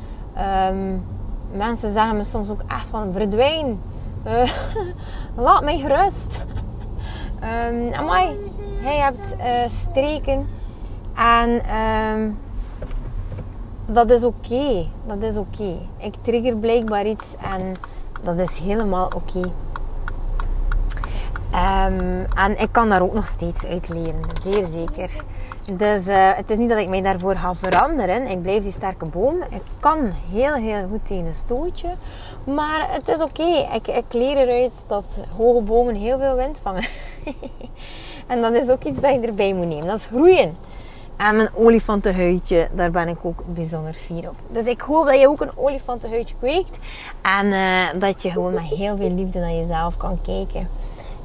um, 0.70 1.04
mensen 1.52 1.92
zeggen 1.92 2.16
me 2.16 2.24
soms 2.24 2.50
ook 2.50 2.62
echt 2.66 2.86
van 2.88 3.12
verdwijn. 3.12 3.80
Uh, 4.26 4.50
laat 5.44 5.62
mij 5.62 5.78
gerust. 5.78 6.40
um, 7.70 7.92
amai, 7.92 8.36
hij 8.80 8.96
hebt 8.96 9.36
uh, 9.38 9.44
streken. 9.88 10.48
En 11.14 11.60
um, 12.14 12.38
dat 13.86 14.10
is 14.10 14.24
oké. 14.24 14.86
Dat 15.06 15.22
is 15.22 15.36
oké. 15.36 15.74
Ik 15.96 16.14
trigger 16.22 16.56
blijkbaar 16.56 17.06
iets 17.06 17.26
en 17.42 17.76
dat 18.22 18.38
is 18.38 18.58
helemaal 18.58 19.06
oké. 19.14 19.50
Um, 21.56 22.26
en 22.34 22.60
ik 22.60 22.68
kan 22.70 22.88
daar 22.88 23.02
ook 23.02 23.14
nog 23.14 23.26
steeds 23.26 23.66
uit 23.66 23.88
leren. 23.88 24.22
Zeer 24.42 24.66
zeker. 24.66 25.10
Dus 25.72 26.06
uh, 26.06 26.30
het 26.34 26.50
is 26.50 26.56
niet 26.56 26.68
dat 26.68 26.78
ik 26.78 26.88
mij 26.88 27.02
daarvoor 27.02 27.36
ga 27.36 27.54
veranderen. 27.54 28.26
Ik 28.26 28.42
blijf 28.42 28.62
die 28.62 28.72
sterke 28.72 29.04
boom. 29.04 29.36
Ik 29.50 29.62
kan 29.80 30.12
heel, 30.32 30.54
heel 30.54 30.86
goed 30.90 31.06
tegen 31.06 31.26
een 31.26 31.34
stootje. 31.34 31.88
Maar 32.44 32.86
het 32.90 33.08
is 33.08 33.22
oké. 33.22 33.66
Ik, 33.74 33.86
ik 33.86 34.04
leer 34.12 34.36
eruit 34.36 34.72
dat 34.86 35.04
hoge 35.36 35.62
bomen 35.62 35.94
heel 35.94 36.18
veel 36.18 36.34
wind 36.34 36.60
vangen. 36.62 36.84
En 38.26 38.42
dat 38.42 38.52
is 38.52 38.68
ook 38.68 38.84
iets 38.84 39.00
dat 39.00 39.14
je 39.14 39.20
erbij 39.20 39.52
moet 39.52 39.66
nemen. 39.66 39.86
Dat 39.86 39.98
is 39.98 40.06
groeien. 40.06 40.56
En 41.16 41.36
mijn 41.36 41.48
olifantenhuidje, 41.54 42.68
daar 42.72 42.90
ben 42.90 43.08
ik 43.08 43.18
ook 43.22 43.42
bijzonder 43.46 43.94
fier 43.94 44.28
op. 44.28 44.36
Dus 44.48 44.64
ik 44.64 44.80
hoop 44.80 45.06
dat 45.06 45.20
je 45.20 45.28
ook 45.28 45.40
een 45.40 45.56
olifantenhuidje 45.56 46.34
kweekt. 46.38 46.78
En 47.22 47.46
uh, 47.46 47.86
dat 48.00 48.22
je 48.22 48.30
gewoon 48.30 48.52
met 48.52 48.62
heel 48.62 48.96
veel 48.96 49.10
liefde 49.10 49.38
naar 49.38 49.52
jezelf 49.52 49.96
kan 49.96 50.18
kijken. 50.22 50.68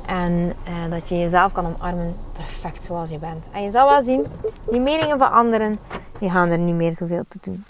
En 0.05 0.53
uh, 0.67 0.91
dat 0.91 1.09
je 1.09 1.17
jezelf 1.17 1.51
kan 1.51 1.65
omarmen 1.65 2.15
perfect 2.33 2.83
zoals 2.83 3.09
je 3.09 3.17
bent. 3.17 3.45
En 3.51 3.63
je 3.63 3.71
zal 3.71 3.89
wel 3.89 4.03
zien, 4.03 4.25
die 4.69 4.79
meningen 4.79 5.17
van 5.17 5.31
anderen, 5.31 5.79
die 6.19 6.29
gaan 6.29 6.49
er 6.49 6.57
niet 6.57 6.75
meer 6.75 6.93
zoveel 6.93 7.23
te 7.27 7.37
doen. 7.41 7.65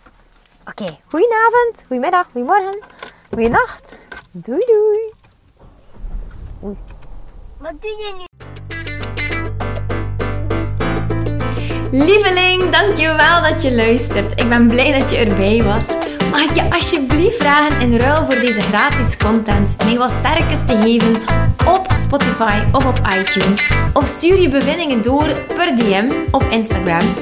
Oké, 0.67 0.81
okay. 0.83 0.99
goedenavond, 1.07 1.83
goedemiddag, 1.87 2.25
goedemorgen, 2.31 2.81
goedenacht. 3.29 4.07
Doei 4.31 4.65
doei. 4.65 5.13
Oei. 6.63 6.77
Wat 7.57 7.81
doe 7.81 7.89
je 7.89 8.13
nu? 8.17 8.25
Lieveling, 11.91 12.69
dankjewel 12.69 13.41
dat 13.41 13.61
je 13.61 13.75
luistert. 13.75 14.39
Ik 14.39 14.49
ben 14.49 14.67
blij 14.67 14.99
dat 14.99 15.09
je 15.09 15.17
erbij 15.17 15.63
was. 15.63 15.85
Mag 16.31 16.41
ik 16.41 16.53
je 16.53 16.69
alsjeblieft 16.69 17.37
vragen 17.37 17.81
in 17.81 17.97
ruil 17.97 18.25
voor 18.25 18.35
deze 18.35 18.61
gratis 18.61 19.17
content 19.17 19.77
mij 19.77 19.97
wat 19.97 20.11
sterkes 20.11 20.59
te 20.65 20.75
geven 20.75 21.21
op 21.67 21.87
Spotify 21.93 22.63
of 22.71 22.85
op 22.85 23.01
iTunes? 23.19 23.69
Of 23.93 24.07
stuur 24.07 24.41
je 24.41 24.49
bevindingen 24.49 25.01
door 25.01 25.35
per 25.55 25.75
DM 25.75 26.11
op 26.31 26.43
Instagram. 26.49 27.15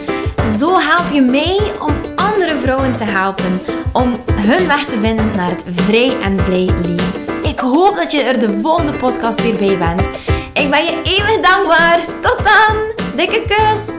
Zo 0.57 0.79
help 0.79 1.11
je 1.13 1.21
mij 1.21 1.59
om 1.79 1.95
andere 2.15 2.59
vrouwen 2.59 2.95
te 2.95 3.03
helpen 3.03 3.61
om 3.93 4.19
hun 4.31 4.67
weg 4.67 4.85
te 4.85 4.99
vinden 4.99 5.35
naar 5.35 5.49
het 5.49 5.63
vrij 5.75 6.19
en 6.21 6.35
blij 6.35 6.69
leven. 6.85 7.43
Ik 7.43 7.59
hoop 7.59 7.95
dat 7.95 8.11
je 8.11 8.21
er 8.21 8.39
de 8.39 8.59
volgende 8.61 8.93
podcast 8.93 9.41
weer 9.41 9.55
bij 9.55 9.77
bent. 9.77 10.09
Ik 10.53 10.69
ben 10.69 10.83
je 10.83 11.01
eeuwig 11.03 11.41
dankbaar. 11.41 11.99
Tot 12.21 12.39
dan. 12.43 12.77
Dikke 13.15 13.43
kus. 13.47 13.97